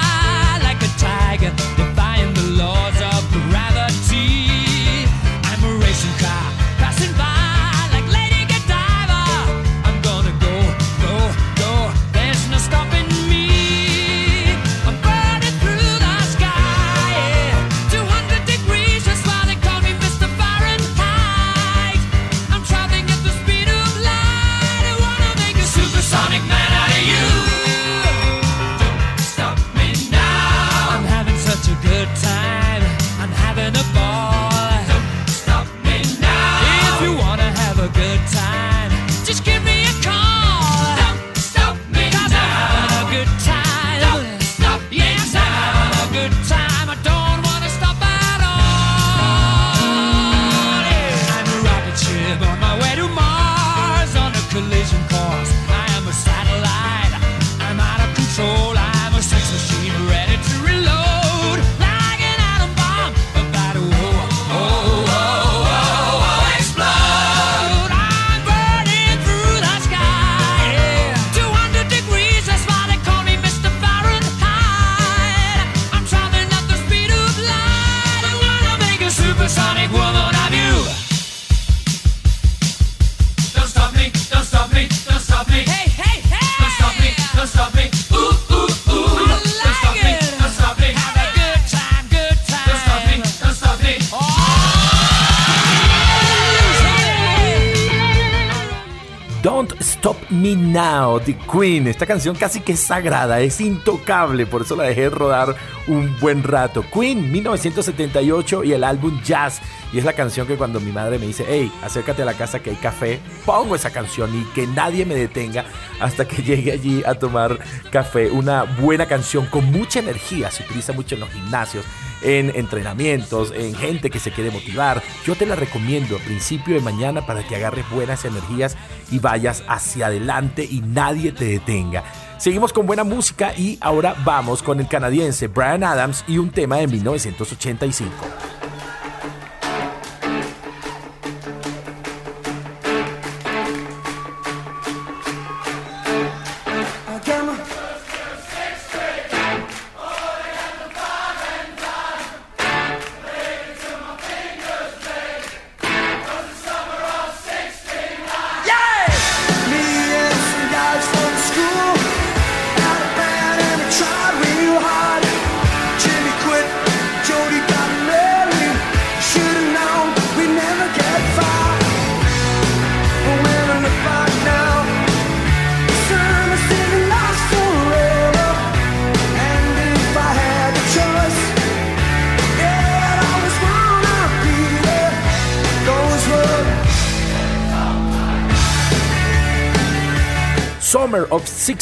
Don't 99.41 99.71
Stop 99.79 100.17
Me 100.29 100.55
Now 100.55 101.19
de 101.19 101.37
Queen. 101.37 101.87
Esta 101.87 102.05
canción 102.05 102.35
casi 102.35 102.59
que 102.59 102.73
es 102.73 102.81
sagrada, 102.81 103.39
es 103.39 103.61
intocable, 103.61 104.45
por 104.45 104.63
eso 104.63 104.75
la 104.75 104.83
dejé 104.83 105.09
rodar 105.09 105.55
un 105.87 106.19
buen 106.19 106.43
rato. 106.43 106.83
Queen 106.93 107.31
1978 107.31 108.63
y 108.65 108.73
el 108.73 108.83
álbum 108.83 109.21
Jazz. 109.23 109.61
Y 109.93 109.97
es 109.97 110.03
la 110.03 110.13
canción 110.13 110.45
que 110.45 110.57
cuando 110.57 110.79
mi 110.79 110.91
madre 110.91 111.17
me 111.17 111.27
dice, 111.27 111.45
hey, 111.47 111.71
acércate 111.81 112.21
a 112.21 112.25
la 112.25 112.33
casa 112.33 112.59
que 112.59 112.71
hay 112.71 112.75
café, 112.75 113.19
pongo 113.45 113.75
esa 113.75 113.91
canción 113.91 114.29
y 114.37 114.43
que 114.53 114.67
nadie 114.67 115.05
me 115.05 115.15
detenga 115.15 115.65
hasta 115.99 116.27
que 116.27 116.41
llegue 116.43 116.73
allí 116.73 117.03
a 117.05 117.15
tomar 117.15 117.59
café. 117.91 118.29
Una 118.29 118.63
buena 118.63 119.05
canción 119.05 119.45
con 119.45 119.65
mucha 119.71 119.99
energía, 119.99 120.51
se 120.51 120.63
utiliza 120.63 120.91
mucho 120.91 121.15
en 121.15 121.21
los 121.21 121.29
gimnasios 121.29 121.85
en 122.21 122.51
entrenamientos, 122.55 123.51
en 123.55 123.75
gente 123.75 124.09
que 124.09 124.19
se 124.19 124.31
quiere 124.31 124.51
motivar. 124.51 125.01
Yo 125.25 125.35
te 125.35 125.45
la 125.45 125.55
recomiendo 125.55 126.15
a 126.15 126.19
principio 126.19 126.75
de 126.75 126.81
mañana 126.81 127.25
para 127.25 127.47
que 127.47 127.55
agarres 127.55 127.89
buenas 127.89 128.25
energías 128.25 128.75
y 129.11 129.19
vayas 129.19 129.63
hacia 129.67 130.07
adelante 130.07 130.67
y 130.69 130.81
nadie 130.81 131.31
te 131.31 131.45
detenga. 131.45 132.03
Seguimos 132.37 132.71
con 132.71 132.85
buena 132.85 133.03
música 133.03 133.53
y 133.57 133.77
ahora 133.81 134.15
vamos 134.23 134.63
con 134.63 134.79
el 134.79 134.87
canadiense 134.87 135.47
Brian 135.47 135.83
Adams 135.83 136.23
y 136.27 136.37
un 136.37 136.51
tema 136.51 136.77
de 136.77 136.87
1985. 136.87 138.58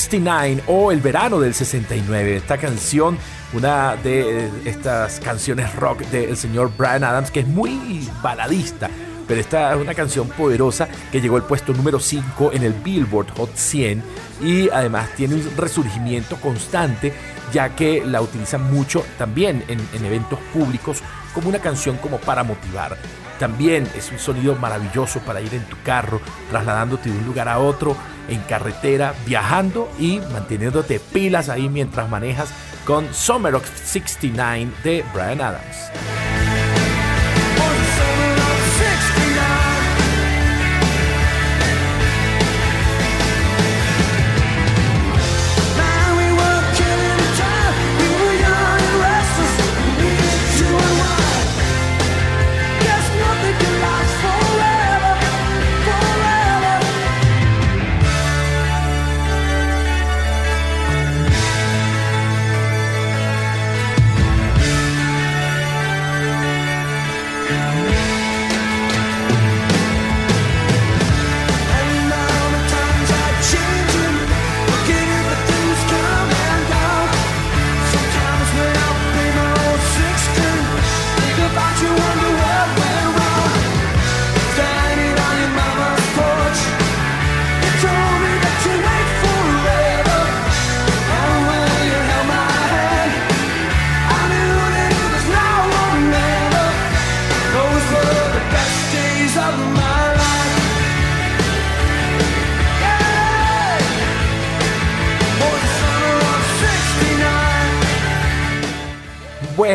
69 0.08 0.64
o 0.68 0.92
El 0.94 1.02
verano 1.02 1.38
del 1.42 1.54
69. 1.54 2.38
Esta 2.38 2.58
canción, 2.58 3.18
una 3.52 3.98
de 3.98 4.46
eh, 4.46 4.50
estas 4.64 5.20
canciones 5.20 5.76
rock 5.76 6.00
del 6.06 6.38
señor 6.38 6.72
Brian 6.78 7.04
Adams, 7.04 7.30
que 7.30 7.42
es 7.42 7.48
muy 7.48 8.08
baladista. 8.22 8.90
Pero 9.28 9.42
esta 9.42 9.74
es 9.74 9.82
una 9.82 9.94
canción 9.94 10.30
poderosa 10.30 10.88
que 11.12 11.20
llegó 11.20 11.36
al 11.36 11.44
puesto 11.44 11.74
número 11.74 12.00
5 12.00 12.54
en 12.54 12.64
el 12.64 12.72
Billboard 12.72 13.32
Hot 13.36 13.54
100 13.54 14.02
y 14.42 14.70
además 14.70 15.10
tiene 15.18 15.36
un 15.36 15.58
resurgimiento 15.58 16.38
constante 16.38 17.12
ya 17.52 17.76
que 17.76 18.06
la 18.06 18.22
utilizan 18.22 18.72
mucho 18.74 19.04
también 19.18 19.66
en, 19.68 19.86
en 19.94 20.06
eventos 20.06 20.40
públicos 20.54 21.04
como 21.38 21.50
una 21.50 21.60
canción 21.60 21.98
como 21.98 22.18
para 22.18 22.44
motivar. 22.44 22.98
También 23.38 23.88
es 23.96 24.12
un 24.12 24.18
sonido 24.18 24.56
maravilloso 24.56 25.20
para 25.20 25.40
ir 25.40 25.54
en 25.54 25.64
tu 25.66 25.76
carro, 25.84 26.20
trasladándote 26.50 27.12
de 27.12 27.18
un 27.20 27.28
lugar 27.28 27.48
a 27.48 27.60
otro, 27.60 27.96
en 28.28 28.40
carretera, 28.42 29.14
viajando 29.24 29.88
y 30.00 30.20
manteniéndote 30.34 31.00
pilas 31.00 31.50
ahí 31.50 31.70
mientras 31.70 32.10
manejas 32.10 32.50
con 32.86 33.14
Summer 33.14 33.54
of 33.54 33.70
69 33.86 34.72
de 34.84 35.06
Brian 35.14 35.42
Adams. 35.42 36.27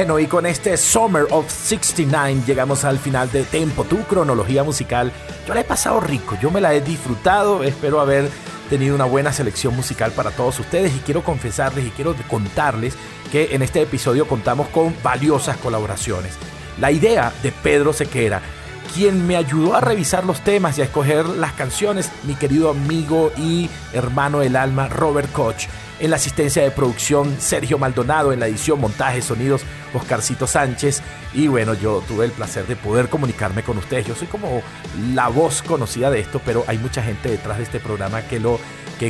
Bueno, 0.02 0.18
y 0.18 0.26
con 0.26 0.46
este 0.46 0.76
Summer 0.76 1.28
of 1.30 1.48
69 1.48 2.42
llegamos 2.44 2.84
al 2.84 2.98
final 2.98 3.30
de 3.30 3.44
Tempo, 3.44 3.84
tu 3.84 4.02
cronología 4.02 4.64
musical. 4.64 5.12
Yo 5.46 5.54
la 5.54 5.60
he 5.60 5.64
pasado 5.64 6.00
rico, 6.00 6.36
yo 6.42 6.50
me 6.50 6.60
la 6.60 6.74
he 6.74 6.80
disfrutado, 6.80 7.62
espero 7.62 8.00
haber 8.00 8.28
tenido 8.68 8.96
una 8.96 9.04
buena 9.04 9.32
selección 9.32 9.76
musical 9.76 10.10
para 10.10 10.32
todos 10.32 10.58
ustedes 10.58 10.92
y 10.96 10.98
quiero 10.98 11.22
confesarles 11.22 11.86
y 11.86 11.90
quiero 11.90 12.16
contarles 12.26 12.96
que 13.30 13.54
en 13.54 13.62
este 13.62 13.80
episodio 13.80 14.26
contamos 14.26 14.66
con 14.70 14.92
valiosas 15.04 15.56
colaboraciones. 15.58 16.32
La 16.80 16.90
idea 16.90 17.32
de 17.44 17.52
Pedro 17.52 17.92
Sequera, 17.92 18.42
quien 18.92 19.24
me 19.24 19.36
ayudó 19.36 19.76
a 19.76 19.80
revisar 19.80 20.24
los 20.24 20.40
temas 20.42 20.78
y 20.78 20.82
a 20.82 20.86
escoger 20.86 21.26
las 21.26 21.52
canciones, 21.52 22.10
mi 22.24 22.34
querido 22.34 22.70
amigo 22.70 23.30
y 23.36 23.70
hermano 23.92 24.40
del 24.40 24.56
alma 24.56 24.88
Robert 24.88 25.30
Koch. 25.30 25.68
En 26.00 26.10
la 26.10 26.16
asistencia 26.16 26.64
de 26.64 26.72
producción, 26.72 27.36
Sergio 27.38 27.78
Maldonado. 27.78 28.32
En 28.32 28.40
la 28.40 28.48
edición, 28.48 28.80
montaje, 28.80 29.22
sonidos, 29.22 29.62
Oscarcito 29.94 30.46
Sánchez. 30.46 31.02
Y 31.34 31.48
bueno, 31.48 31.74
yo 31.74 32.02
tuve 32.06 32.24
el 32.24 32.32
placer 32.32 32.66
de 32.66 32.76
poder 32.76 33.08
comunicarme 33.08 33.62
con 33.62 33.78
ustedes. 33.78 34.06
Yo 34.06 34.14
soy 34.14 34.28
como 34.28 34.62
la 35.14 35.28
voz 35.28 35.62
conocida 35.62 36.10
de 36.10 36.20
esto, 36.20 36.40
pero 36.44 36.64
hay 36.66 36.78
mucha 36.78 37.02
gente 37.02 37.30
detrás 37.30 37.58
de 37.58 37.64
este 37.64 37.80
programa 37.80 38.22
que 38.22 38.40
lo 38.40 38.58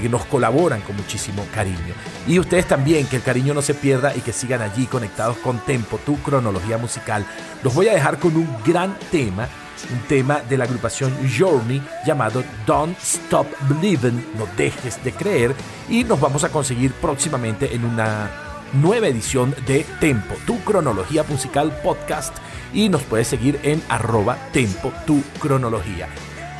que 0.00 0.08
nos 0.08 0.24
colaboran 0.24 0.80
con 0.80 0.96
muchísimo 0.96 1.44
cariño. 1.54 1.94
Y 2.26 2.38
ustedes 2.38 2.66
también, 2.66 3.06
que 3.06 3.16
el 3.16 3.22
cariño 3.22 3.52
no 3.52 3.60
se 3.60 3.74
pierda 3.74 4.16
y 4.16 4.20
que 4.20 4.32
sigan 4.32 4.62
allí 4.62 4.86
conectados 4.86 5.36
con 5.38 5.58
Tempo, 5.58 5.98
tu 5.98 6.16
cronología 6.22 6.78
musical. 6.78 7.26
Los 7.62 7.74
voy 7.74 7.88
a 7.88 7.94
dejar 7.94 8.18
con 8.18 8.36
un 8.36 8.48
gran 8.64 8.96
tema 9.10 9.48
un 9.90 9.98
tema 10.06 10.40
de 10.40 10.56
la 10.56 10.64
agrupación 10.64 11.12
Journey 11.36 11.82
llamado 12.06 12.44
Don't 12.66 12.96
Stop 12.98 13.48
Believing, 13.68 14.24
no 14.38 14.46
dejes 14.56 15.02
de 15.02 15.12
creer, 15.12 15.56
y 15.88 16.04
nos 16.04 16.20
vamos 16.20 16.44
a 16.44 16.50
conseguir 16.50 16.92
próximamente 16.92 17.74
en 17.74 17.84
una 17.84 18.30
nueva 18.72 19.08
edición 19.08 19.54
de 19.66 19.84
Tempo, 20.00 20.34
tu 20.46 20.60
cronología 20.60 21.22
musical 21.24 21.76
podcast, 21.82 22.36
y 22.72 22.88
nos 22.88 23.02
puedes 23.02 23.28
seguir 23.28 23.60
en 23.62 23.82
arroba 23.88 24.36
Tempo, 24.52 24.92
tu 25.06 25.22
cronología. 25.40 26.08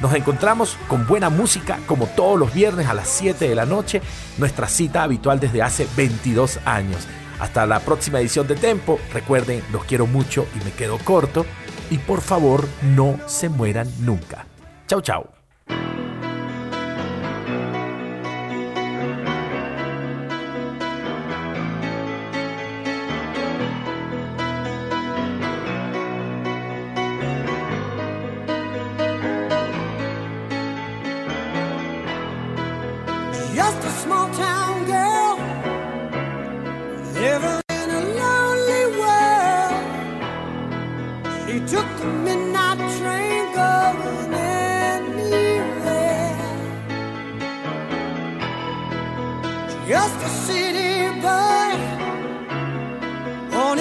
Nos 0.00 0.14
encontramos 0.14 0.76
con 0.88 1.06
buena 1.06 1.30
música 1.30 1.78
como 1.86 2.06
todos 2.06 2.38
los 2.38 2.52
viernes 2.52 2.88
a 2.88 2.94
las 2.94 3.08
7 3.08 3.48
de 3.48 3.54
la 3.54 3.66
noche, 3.66 4.02
nuestra 4.36 4.66
cita 4.68 5.04
habitual 5.04 5.38
desde 5.38 5.62
hace 5.62 5.86
22 5.96 6.58
años. 6.64 7.06
Hasta 7.38 7.66
la 7.66 7.80
próxima 7.80 8.20
edición 8.20 8.46
de 8.46 8.56
Tempo. 8.56 8.98
Recuerden, 9.12 9.62
los 9.72 9.84
quiero 9.84 10.06
mucho 10.06 10.46
y 10.60 10.64
me 10.64 10.72
quedo 10.72 10.98
corto. 10.98 11.46
Y 11.90 11.98
por 11.98 12.20
favor, 12.20 12.66
no 12.82 13.18
se 13.26 13.48
mueran 13.48 13.88
nunca. 14.00 14.46
Chau, 14.86 15.00
chau. 15.00 15.28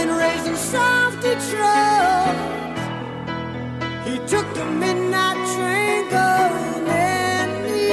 been 0.02 0.16
raised 0.18 0.48
in 0.48 0.56
South 0.56 1.16
Detroit. 1.22 2.38
He 4.08 4.18
took 4.32 4.48
the 4.56 4.66
midnight 4.66 5.40
train 5.54 6.10
going 6.10 6.88
anywhere. 6.88 7.92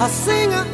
A 0.00 0.08
singer 0.08 0.73